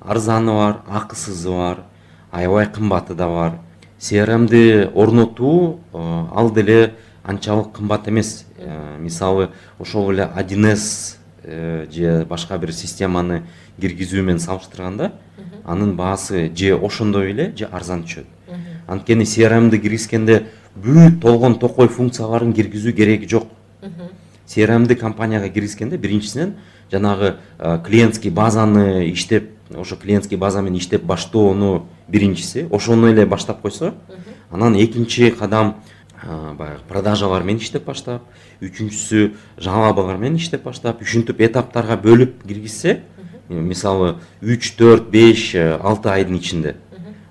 Арзаны 0.00 0.52
бар 0.52 0.82
акысызы 0.88 1.50
бар 1.50 1.84
аябай 2.32 2.66
кымбаты 2.66 3.14
да 3.14 3.28
бар. 3.28 3.52
Crmди 4.00 4.90
орнотуу 4.92 5.80
ал 5.92 6.50
деле 6.50 6.94
анчалык 7.26 7.72
кымбат 7.72 8.08
эмес. 8.08 8.46
Э, 8.58 8.96
мисалы 8.98 9.50
ошол 9.78 10.12
эле 10.12 10.24
один 10.24 10.64
с 10.64 11.18
э, 11.42 11.86
же 11.90 12.24
башка 12.24 12.56
бир 12.58 12.72
системаны 12.72 13.42
киргизүү 13.80 14.22
менен 14.22 14.38
салыштырганда 14.38 15.12
анын 15.64 15.96
баасы 15.96 16.50
же 16.54 16.76
ошондой 16.76 17.32
эле 17.32 17.52
же 17.56 17.66
арзан 17.66 18.04
түшөт. 18.04 18.26
Анткени 18.86 19.24
crmди 19.24 19.78
киргизгенде 19.78 20.46
бүт 20.76 21.20
толгон 21.20 21.58
токой 21.58 21.88
функцияларын 21.88 22.54
киргизүү 22.54 22.92
кереги 22.92 23.26
жок. 23.26 23.48
Crmди 24.46 24.94
компанияга 24.94 25.48
киргизгенде 25.48 25.96
биринчисинен 25.96 26.54
жанагы 26.92 27.36
клиентский 27.58 28.30
базаны 28.30 29.10
иштеп 29.12 29.50
ошо 29.74 29.96
клиентский 29.96 30.36
база 30.36 30.62
менен 30.62 30.78
иштеп 30.78 31.02
баштоону 31.02 31.86
биринчиси. 32.08 32.68
Ошону 32.70 33.10
эле 33.10 33.26
баштап 33.26 33.60
койсо 33.60 33.94
анан 34.50 34.76
экинчи 34.76 35.30
кадам 35.30 35.82
баягы 36.24 36.80
продажалар 36.88 37.42
менен 37.42 37.60
иштеп 37.60 37.84
баштап 37.84 38.22
үчүнчүсү 38.60 39.32
жалобалар 39.58 40.16
менен 40.16 40.36
иштеп 40.36 40.64
баштап 40.64 41.02
ушинтип 41.02 41.40
этаптарга 41.40 41.96
бөлүп 41.96 42.46
киргизсе 42.46 43.00
мисалы 43.48 44.16
үч 44.42 44.74
төрт 44.78 45.10
беш 45.10 45.54
алты 45.56 46.10
айдын 46.10 46.38
ичинде 46.40 46.76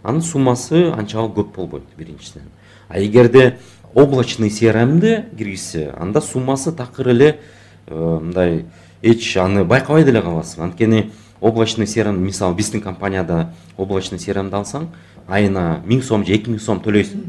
анын 0.04 0.22
суммасы 0.22 0.92
анчалык 0.92 1.36
көп 1.40 1.56
болбойт 1.56 1.96
биринчисинен 1.98 2.50
а 2.88 3.00
эгерде 3.00 3.58
облачный 3.94 4.50
crmди 4.50 5.26
киргизсе 5.38 5.94
анда 5.98 6.22
суммасы 6.22 6.72
такыр 6.72 7.10
эле 7.10 7.40
мындай 7.88 8.66
эч 9.02 9.38
аны 9.38 9.64
байкабай 9.64 10.04
деле 10.04 10.22
каласың. 10.22 10.64
Анткени 10.64 11.12
облачный 11.42 11.86
crm 11.86 12.18
мисалы 12.18 12.56
биздин 12.56 12.82
компанияда 12.82 13.54
облачный 13.78 14.20
crmди 14.20 14.56
алсаң 14.56 14.88
айына 15.28 15.82
миң 15.86 16.02
сом 16.02 16.26
же 16.26 16.34
эки 16.34 16.50
миң 16.50 16.60
сом 16.60 16.82
төлөйсүң 16.82 17.24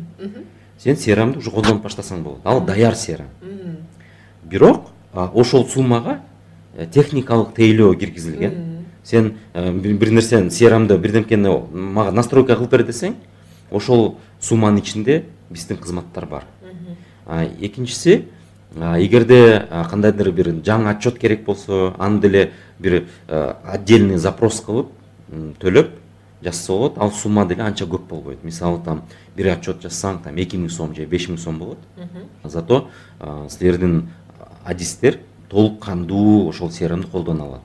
сен 0.79 0.97
crmди 0.97 1.39
уже 1.39 1.51
колдонуп 1.51 1.85
баштасаң 1.85 2.23
болот. 2.23 2.41
Ал 2.45 2.61
даяр 2.61 2.95
crm 2.95 3.27
бирок 4.45 4.91
ошол 5.13 5.67
суммага 5.69 6.21
э, 6.77 6.87
техникалык 6.87 7.55
тейлөө 7.55 7.97
киргизилген. 7.97 8.85
Сен 9.05 9.35
э, 9.55 9.73
бир 9.73 10.11
нерсени 10.11 10.51
crmди 10.51 10.99
бирдемкени 10.99 11.53
мага 11.73 12.13
настройка 12.13 12.57
кылып 12.57 12.71
бер 12.71 12.87
десең 12.87 13.17
ошол 13.71 14.17
сумманын 14.41 14.81
ичинде 14.81 15.25
биздин 15.51 15.77
кызматтар 15.77 16.27
бар. 16.27 16.45
Экинчиси 17.61 18.29
эгерде 18.75 19.67
кандайдыр 19.91 20.31
бир 20.33 20.53
жаңы 20.63 20.91
отчет 20.91 21.19
керек 21.19 21.45
болсо 21.45 21.95
аны 21.99 22.21
деле 22.21 22.53
бир 22.79 23.07
отдельный 23.29 24.19
запрос 24.19 24.61
кылып 24.61 24.93
төлөп 25.61 25.91
жазса 26.43 26.73
болот. 26.73 26.99
Ал 26.99 27.11
сумма 27.11 27.47
деле 27.47 27.63
анча 27.63 27.85
көп 27.85 28.07
болбойт. 28.09 28.45
Мисалы 28.45 28.83
там 28.85 29.03
бир 29.37 29.53
отчет 29.55 29.85
жазсаң 29.85 30.23
там 30.25 30.37
эки 30.37 30.57
миң 30.57 30.71
сом 30.71 30.95
же 30.95 31.07
беш 31.07 31.29
миң 31.29 31.39
сом 31.39 31.59
болот. 31.59 31.79
Зато 32.45 32.89
силердин 33.49 34.09
адистер 34.65 35.21
толук 35.49 35.85
кандуу 35.85 36.49
ошол 36.49 36.71
crmди 36.71 37.07
колдоно 37.11 37.45
алат. 37.45 37.63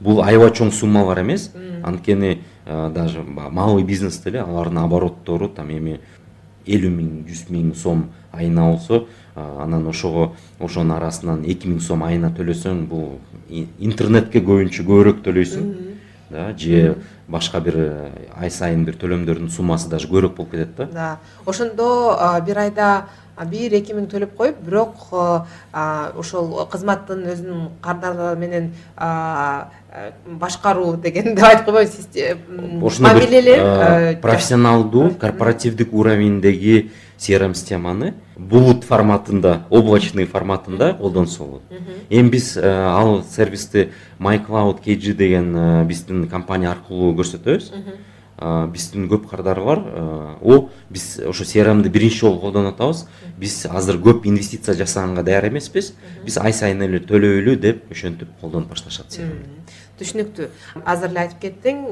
Бул 0.00 0.22
аябай 0.22 0.50
чоң 0.50 0.72
суммалар 0.72 1.20
эмес. 1.22 1.50
Анткени 1.82 2.40
даже 2.64 3.22
малый 3.22 3.84
бизнес 3.84 4.18
деле 4.22 4.40
алардын 4.40 4.78
обороттору 4.78 5.48
там 5.48 5.70
эми 5.70 5.98
элүү 6.66 6.90
миң 6.94 7.08
жүз 7.26 7.48
миң 7.50 7.74
сом 7.74 8.04
айына 8.30 8.68
болсо 8.70 9.06
анан 9.34 9.86
ошого 9.90 10.36
ошонун 10.60 10.94
арасынан 10.96 11.42
эки 11.42 11.66
миң 11.66 11.80
сом 11.82 12.04
айына 12.06 12.30
төлөсөң 12.30 12.84
бул 12.86 13.18
интернетке 13.50 14.38
көбүнчө 14.38 14.86
көбүрөөк 14.86 15.24
төлөйсүң 15.26 15.66
да 16.32 16.56
же 16.56 16.96
башка 17.28 17.60
бир 17.60 17.76
ай 18.36 18.50
сайын 18.50 18.84
бир 18.84 18.96
төлөмдөрдүн 19.00 19.50
суммасы 19.52 19.90
даже 19.92 20.08
көбүрөөк 20.08 20.36
болуп 20.36 20.50
кетет 20.52 20.76
да. 20.76 20.86
Да. 20.92 21.10
Ошондо 21.46 22.16
бир 22.46 22.58
айда 22.64 22.88
бир 23.48 23.74
эки 23.78 23.94
миң 23.96 24.08
төлөп 24.12 24.34
коюп 24.36 24.58
бирок 24.64 25.06
ошол 25.12 26.50
кызматтын 26.72 27.24
өзүнүн 27.32 27.68
кардары 27.84 28.36
менен 28.40 28.72
башкаруу 30.42 30.96
дегенди 30.96 31.40
айтып 31.40 31.70
койбойбу 31.70 32.86
ошондой 32.86 33.12
мамилелер 33.12 34.20
профессионалдуу 34.20 35.14
корпоративдик 35.20 35.92
уровеньдеги 35.92 36.90
crm 37.22 37.54
системаны 37.54 38.14
булут 38.36 38.84
форматында 38.84 39.66
облачный 39.70 40.26
форматында 40.26 40.94
колдонсо 40.98 41.44
болот 41.44 41.62
эми 42.10 42.28
биз 42.30 42.56
ал 42.58 43.22
сервисти 43.22 43.90
mycloud 44.18 44.82
kg 44.82 45.14
деген 45.14 45.86
биздин 45.86 46.28
компания 46.28 46.70
аркылуу 46.70 47.14
көрсөтөбүз 47.14 47.70
биздин 48.72 49.06
көп 49.06 49.28
кардары 49.30 49.62
бар. 49.62 49.78
О 50.42 50.68
биз 50.90 51.20
ошо 51.28 51.44
crmди 51.44 51.88
биринчи 51.88 52.18
жолу 52.24 52.40
колдонуп 52.40 52.74
атабыз 52.74 53.06
биз 53.38 53.66
азыр 53.70 54.00
көп 54.02 54.26
инвестиция 54.26 54.74
жасаганга 54.74 55.22
даяр 55.22 55.46
эмеспиз 55.46 55.92
биз 56.24 56.38
ай 56.38 56.52
сайын 56.52 56.82
эле 56.82 56.98
төлөйлү 56.98 57.54
деп 57.56 57.84
ошентип 57.92 58.28
колдонуп 58.40 58.72
башташат 58.74 59.14
түшүнүктүү 60.00 60.48
азыр 60.84 61.10
эле 61.12 61.20
айтып 61.20 61.38
кеттиң 61.44 61.84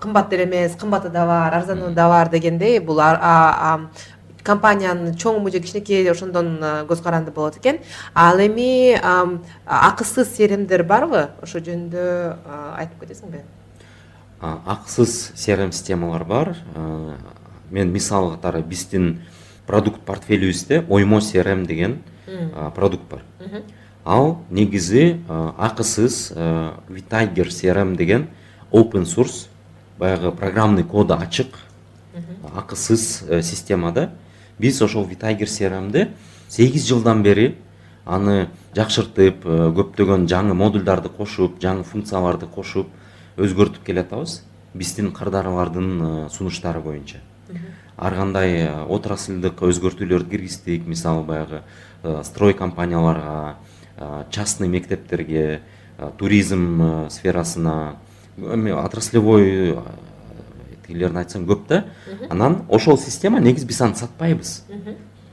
кымбат 0.00 0.30
деле 0.30 0.46
эмес 0.46 0.76
кымбаты 0.80 1.10
да 1.12 1.26
бар 1.26 1.54
арзануу 1.60 1.90
да 1.92 2.08
бар 2.08 2.30
дегендей 2.30 2.78
бул 2.78 3.02
компаниянын 4.48 5.14
чоңбу 5.20 5.52
же 5.52 5.60
кичинекей 5.60 6.08
ошондон 6.10 6.56
көз 6.88 7.02
каранды 7.04 7.30
болот 7.30 7.58
экен. 7.60 7.78
Ал 8.14 8.40
эми 8.40 8.96
акысыз 9.66 10.32
crmдер 10.36 10.84
барбы? 10.88 11.28
Ошол 11.44 11.60
жөнүндө 11.68 12.04
айтып 12.80 13.04
кетесиңби? 13.04 13.44
Акысыз 14.40 15.32
crm 15.36 15.72
системалар 15.72 16.24
бар. 16.24 16.56
Мен 17.70 17.92
мисал 17.92 18.30
катары 18.32 18.62
биздин 18.62 19.20
продукт 19.66 20.00
портфелибизде 20.00 20.84
оймо 20.88 21.18
crm 21.18 21.66
деген 21.66 22.02
продукт 22.74 23.04
бар. 23.10 23.22
Ал 24.04 24.38
негизи 24.50 25.20
акысыз 25.28 26.32
vitiger 26.88 27.52
crm 27.52 27.96
деген 27.96 28.28
open 28.72 29.04
source 29.04 29.48
баягы 29.98 30.30
программный 30.32 30.84
коду 30.84 31.14
ачык 31.14 31.48
акысыз 32.54 33.24
э, 33.28 33.42
системада. 33.42 34.10
Биз 34.58 34.82
ошол 34.82 35.06
vitiger 35.06 35.46
crmди 35.46 36.08
сегиз 36.48 36.86
жылдан 36.88 37.22
бери 37.22 37.56
аны 38.08 38.48
жакшыртып 38.76 39.44
э, 39.44 39.56
көптөгөн 39.76 40.26
жаңы 40.30 40.56
модулдарды 40.56 41.10
кошуп 41.12 41.58
жаңы 41.60 41.84
функцияларды 41.84 42.48
кошуп 42.48 42.88
өзгөртүп 43.36 43.84
келатабыз. 43.84 44.42
Биздин 44.74 45.12
кардарлардын 45.12 45.90
э, 46.00 46.28
сунуштары 46.32 46.80
боюнча. 46.80 47.20
Ар 47.96 48.16
кандай 48.16 48.62
э, 48.64 48.70
отрасльдык 48.88 49.60
өзгөртүүлөрдү 49.60 50.30
киргиздик 50.30 50.86
мисалы 50.86 51.24
баягы 51.24 51.62
строй 52.24 52.54
компанияларга 52.54 53.56
частный 54.30 54.68
мектептерге 54.68 55.60
туризм 56.16 57.08
сферасына 57.10 57.96
эми 58.36 58.70
отраслевой 58.70 59.76
тигилерин 60.88 61.20
айтсаң 61.20 61.46
көп 61.46 61.68
да 61.68 61.84
анан 62.30 62.64
ошол 62.68 62.98
система 62.98 63.40
негизи 63.40 63.66
биз 63.68 63.80
аны 63.84 63.94
сатпайбыз. 63.94 64.64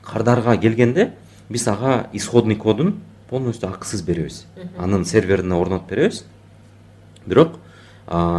Кардарга 0.04 0.56
келгенде 0.56 1.12
биз 1.48 1.66
ага 1.68 2.06
исходный 2.12 2.56
кодун 2.56 3.00
полностью 3.28 3.68
акысыз 3.68 4.02
беребиз. 4.02 4.46
Анын 4.78 5.04
серверине 5.04 5.54
орнотуп 5.54 5.90
беребиз. 5.90 6.24
Бирок 7.26 7.58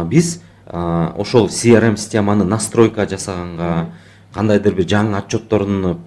биз 0.08 0.40
ошол 0.66 1.48
crm 1.48 1.96
системаны 1.96 2.44
настройка 2.44 3.06
жасаганга 3.08 3.90
кандайдыр 4.34 4.74
бир 4.76 4.84
жаңы 4.84 5.16
отчетторун 5.18 5.98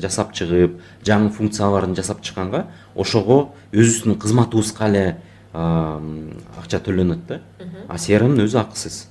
жасап 0.00 0.32
чыгып 0.32 0.80
жаңы 1.04 1.30
функцияларын 1.34 1.94
жасап 1.94 2.22
чыкканга 2.22 2.68
ошого 2.94 3.52
өзүбүздүн 3.72 4.18
кызматыбызга 4.22 4.88
эле 4.88 5.16
акча 5.52 6.78
төлөнөт 6.78 7.26
да. 7.28 7.40
А 7.88 7.98
crmдин 7.98 8.46
өзү 8.46 8.58
акысыз. 8.62 9.08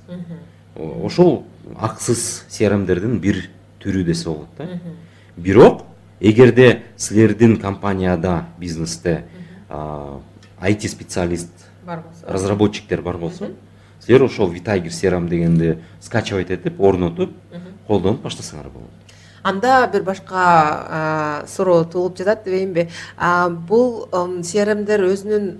Ошол 0.76 1.44
акысыз 1.76 2.44
crmдердин 2.50 3.18
бир 3.20 3.48
түрү 3.80 4.04
десе 4.04 4.28
болот 4.28 4.48
да. 4.58 4.68
Бирок 5.36 5.82
эгерде 6.20 6.82
силердин 6.96 7.58
компанияда 7.60 8.46
бизнесте 8.58 9.24
айти 9.68 10.86
специалист 10.86 11.50
бар 11.84 12.00
болсо. 12.00 12.26
разработчиктер 12.26 13.02
бар 13.02 13.16
болсо 13.16 13.50
силер 14.00 14.22
ошол 14.24 14.52
vitiger 14.52 14.88
crm 14.88 15.28
дегенди 15.28 15.78
скачивать 16.00 16.50
этип 16.50 16.80
орнотуп 16.80 17.32
колдонуп 17.86 18.22
баштасаңар 18.22 18.70
болот 18.70 18.90
анда 19.42 19.88
бир 19.92 20.02
башка 20.02 21.44
суроо 21.48 21.84
туулуп 21.84 22.18
жатат 22.18 22.44
дебейинби 22.44 22.88
бул 23.68 24.08
crmдер 24.12 25.04
өзүнүн 25.08 25.58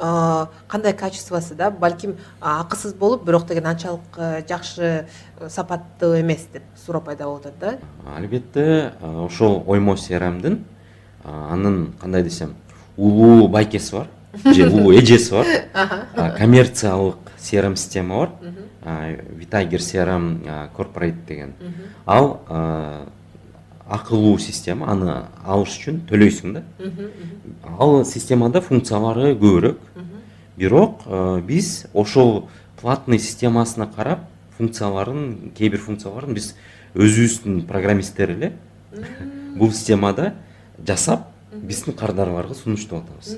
кандай 0.69 0.93
качествосу 0.93 1.55
да 1.55 1.71
балким 1.71 2.17
акысыз 2.41 2.95
болуп 2.95 3.25
бирок 3.25 3.47
деген 3.47 3.67
анчалык 3.67 4.19
жакшы 4.49 5.07
э, 5.39 5.49
сапаттуу 5.49 6.21
эмес 6.21 6.47
деп 6.53 6.63
суроо 6.87 7.01
пайда 7.01 7.25
болуп 7.25 7.47
атат 7.47 7.59
да. 7.61 7.79
Албетте 8.17 8.93
ошол 9.03 9.63
оймо 9.67 9.97
crmдин 9.97 10.65
анын 11.25 11.93
кандай 12.01 12.23
десем 12.23 12.55
улуу 12.97 13.49
байкеси 13.49 13.93
бар 13.93 14.09
же 14.45 14.69
улуу 14.69 14.93
эжеси 14.99 15.33
бар. 15.33 15.47
Коммерциялык 16.39 17.17
crm 17.39 17.77
система 17.77 18.19
бар. 18.19 18.31
Vitiger 19.39 19.79
crm 19.79 20.71
корпорейт 20.77 21.27
деген. 21.27 21.55
Ал 22.07 22.41
акылуу 23.89 24.39
система 24.39 24.91
аны 24.93 25.25
алыш 25.45 25.79
үчүн 25.79 26.03
төлөйсүң 26.09 26.53
да. 26.55 26.63
Ал 27.79 28.05
системада 28.05 28.61
функциялары 28.61 29.35
көбүрөөк 29.35 29.79
бирок 30.57 31.03
биз 31.47 31.87
ошол 31.95 32.49
платный 32.81 33.19
системасына 33.19 33.89
карап 33.95 34.27
функцияларын 34.59 35.53
кээ 35.57 35.71
бир 35.71 35.81
функцияларын 35.81 36.35
биз 36.35 36.55
өзүбүздүн 36.95 37.67
программисттер 37.67 38.37
эле 38.37 38.53
бул 39.57 39.73
системада 39.73 40.35
жасап 40.87 41.29
биздин 41.53 41.95
кардарыбарга 41.95 42.55
сунуштап 42.55 43.05
атабыз 43.05 43.37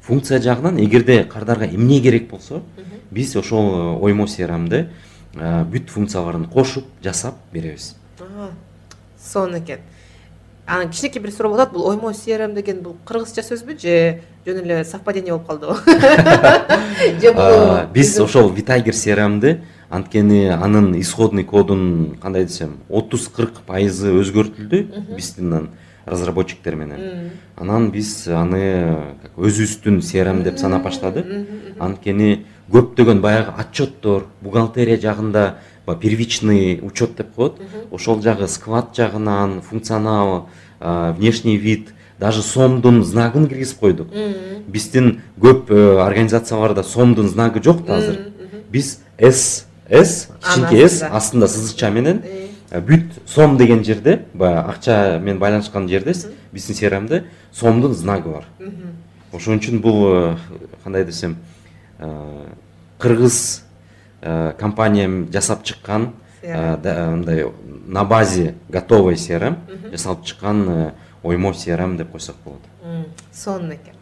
функция 0.00 0.40
жагынан 0.40 0.78
эгерде 0.78 1.24
кардарга 1.24 1.66
эмне 1.66 2.00
керек 2.00 2.30
болсо 2.30 2.62
биз 3.10 3.36
ошол 3.36 3.98
оймо 4.02 4.26
crmды 4.26 4.88
бүт 5.34 5.90
функцияларын 5.90 6.46
кошуп 6.48 6.84
жасап 7.02 7.34
беребиз. 7.52 7.94
Сонун 9.32 9.58
экен 9.58 9.80
анан 10.66 10.90
кичинекей 10.90 11.22
бир 11.22 11.32
суроо 11.32 11.50
болуп 11.50 11.62
атат 11.62 11.74
бул 11.74 11.86
оймо 11.90 12.10
crm 12.10 12.54
деген 12.54 12.82
бул 12.82 12.96
кыргызча 13.04 13.42
сөзбү 13.42 13.78
же 13.78 14.20
жөн 14.46 14.62
эле 14.64 14.84
совпадение 14.84 15.32
болуп 15.32 15.46
калдыбы 15.46 15.76
же 17.20 17.32
бул 17.32 17.86
биз 17.92 18.18
ошол 18.20 18.50
витайгер 18.50 18.94
crmды 18.94 19.60
анткени 19.90 20.46
анын 20.48 20.98
исходный 21.00 21.44
кодун 21.44 22.16
кандай 22.22 22.44
десем 22.44 22.78
отуз 22.88 23.28
кырк 23.28 23.60
пайызы 23.66 24.12
өзгөртүлдү 24.12 25.14
биздин 25.16 25.70
разработчиктер 26.06 26.76
менен. 26.76 27.32
Анан 27.56 27.90
биз 27.90 28.28
аны 28.30 28.62
өзүбүздүн 29.36 30.00
crm 30.06 30.42
деп 30.44 30.58
санап 30.58 30.84
баштадык. 30.86 31.26
анткени 31.78 32.46
көптөгөн 32.70 33.20
баягы 33.20 33.54
отчеттор 33.58 34.26
бухгалтерия 34.40 34.98
жагында 34.98 35.58
первичный 35.94 36.80
учет 36.82 37.16
деп 37.16 37.34
коет 37.34 37.54
ошол 37.90 38.20
жагы 38.20 38.48
сквад 38.48 38.96
жагынан 38.96 39.62
функционал 39.62 40.48
внешний 40.80 41.56
вид 41.56 41.90
даже 42.18 42.42
сомдун 42.42 43.04
знагын 43.04 43.46
киргизип 43.48 43.78
койдук. 43.78 44.08
Биздин 44.66 45.20
көп 45.40 45.70
э, 45.70 46.00
организацияларда 46.00 46.82
сомдун 46.82 47.28
знагы 47.28 47.62
жок 47.62 47.84
да 47.84 47.98
азыр. 47.98 48.32
Биз 48.70 49.00
с 49.18 49.66
с 49.88 50.28
кичинекей 50.42 50.88
с 50.88 51.02
астында 51.02 51.46
сызыкча 51.46 51.90
менен 51.90 52.22
э, 52.70 52.80
бүт 52.80 53.20
сом 53.26 53.56
деген 53.56 53.84
жерде 53.84 54.24
баягы 54.32 54.70
акча 54.70 55.18
менен 55.22 55.38
байланышкан 55.38 55.88
жерде 55.88 56.14
биздин 56.52 56.76
crmде 56.76 57.24
сомдун 57.52 57.94
знагы 57.94 58.30
бар. 58.30 58.44
Ошон 59.32 59.58
үчүн 59.58 59.80
бул 59.80 60.06
э, 60.08 60.36
кандай 60.84 61.04
десем 61.04 61.36
кыргыз 62.98 63.62
компания 64.58 65.08
жасап 65.32 65.64
чыккан 65.64 66.12
мындай 66.42 67.52
на 67.86 68.04
базе 68.04 68.54
готовый 68.68 69.14
crm 69.14 69.56
жасалып 69.92 70.24
чыккан 70.24 70.92
оймо 71.22 71.50
crm 71.52 71.96
деп 71.96 72.12
койсок 72.12 72.36
болот. 72.44 72.60
Сонун 73.32 73.72
экен. 73.72 73.94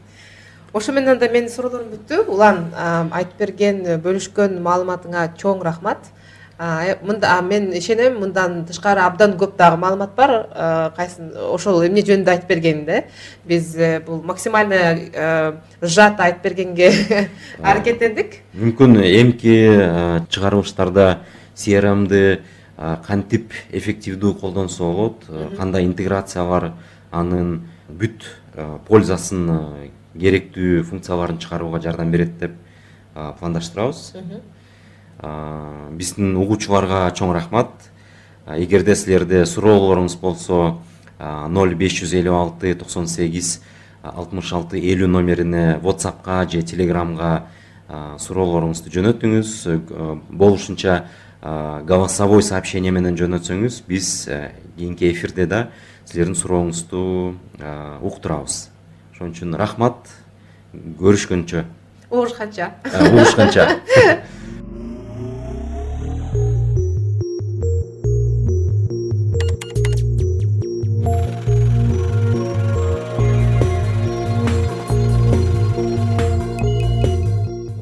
Ошо 0.73 0.93
менен 0.93 1.11
анда 1.11 1.29
менин 1.29 1.49
суроолорум 1.49 1.93
бүттү 1.95 2.27
улан 2.27 2.73
айтып 3.15 3.39
берген 3.39 3.83
бөлүшкөн 4.03 4.59
маалыматыңа 4.61 5.29
чоң 5.39 5.63
рахмат. 5.63 5.99
э, 5.99 6.24
мында 6.59 7.41
мен 7.43 7.73
ишенем 7.75 8.21
мындан 8.21 8.65
тышкары 8.65 9.01
абдан 9.03 9.35
көп 9.39 9.57
дагы 9.59 9.77
маалымат 9.77 10.15
бар. 10.15 10.93
Кайсын 10.97 11.33
ошол 11.51 11.83
эмне 11.87 12.05
жөнүндө 12.07 12.31
айтып 12.31 12.49
бергениң 12.49 12.85
да. 12.87 13.03
Биз 13.45 13.75
э, 13.77 14.01
бул 14.07 14.23
максимально 14.23 14.75
э, 14.75 15.53
сжато 15.83 16.23
айтып 16.23 16.45
бергенге 16.45 16.93
аракеттендик 17.63 18.39
мүмкүн 18.55 19.01
эмки 19.03 19.57
чыгарылыштарда 20.31 21.19
crmды 21.59 22.43
кантип 23.07 23.53
эффективдүү 23.73 24.39
колдонсо 24.39 24.85
болот? 24.85 25.27
Кандай 25.59 25.85
интеграциялар 25.87 26.73
анын 27.11 27.65
бүт 27.89 28.31
пользасын 28.87 29.91
керектүү 30.15 30.85
функцияларын 30.87 31.39
чыгарууга 31.43 31.83
жардам 31.83 32.15
берет 32.15 32.39
деп 32.39 32.59
пландаштырабыз 33.41 34.13
биздин 35.95 36.37
угуучуларга 36.37 37.07
чоң 37.17 37.33
рахмат. 37.35 37.71
Эгерде 38.47 38.97
силерде 38.97 39.45
суроолоруңуз 39.49 40.19
болсо 40.21 40.79
ноль 41.49 41.75
беш 41.79 42.01
жүз 42.03 42.13
элүү 42.21 42.35
алты 42.37 42.75
токсон 42.77 43.07
сегиз 43.09 43.61
алтымыш 44.05 44.53
алты 44.53 44.83
элүү 44.83 45.09
номерине 45.09 45.79
whatsappка 45.83 46.43
же 46.51 46.63
телеграмга 46.63 47.47
суроолоруңузду 48.21 48.93
жөнөтүңүз. 48.93 49.55
Болушунча 50.29 51.07
голосовой 51.41 52.43
сообщение 52.43 52.93
менен 52.93 53.17
жөнөтсөңүз. 53.17 53.83
Биз 53.89 54.29
кийинки 54.77 55.11
эфирде 55.11 55.47
да 55.47 55.69
силердин 56.05 56.37
сурооңузду 56.37 57.35
уктурабыз. 58.05 58.69
Ошон 59.15 59.33
үчүн 59.33 59.57
рахмат. 59.57 60.11
Көрүшкөнчө. 60.75 61.65
Угушканча. 62.11 62.73
Угушканча 62.85 63.69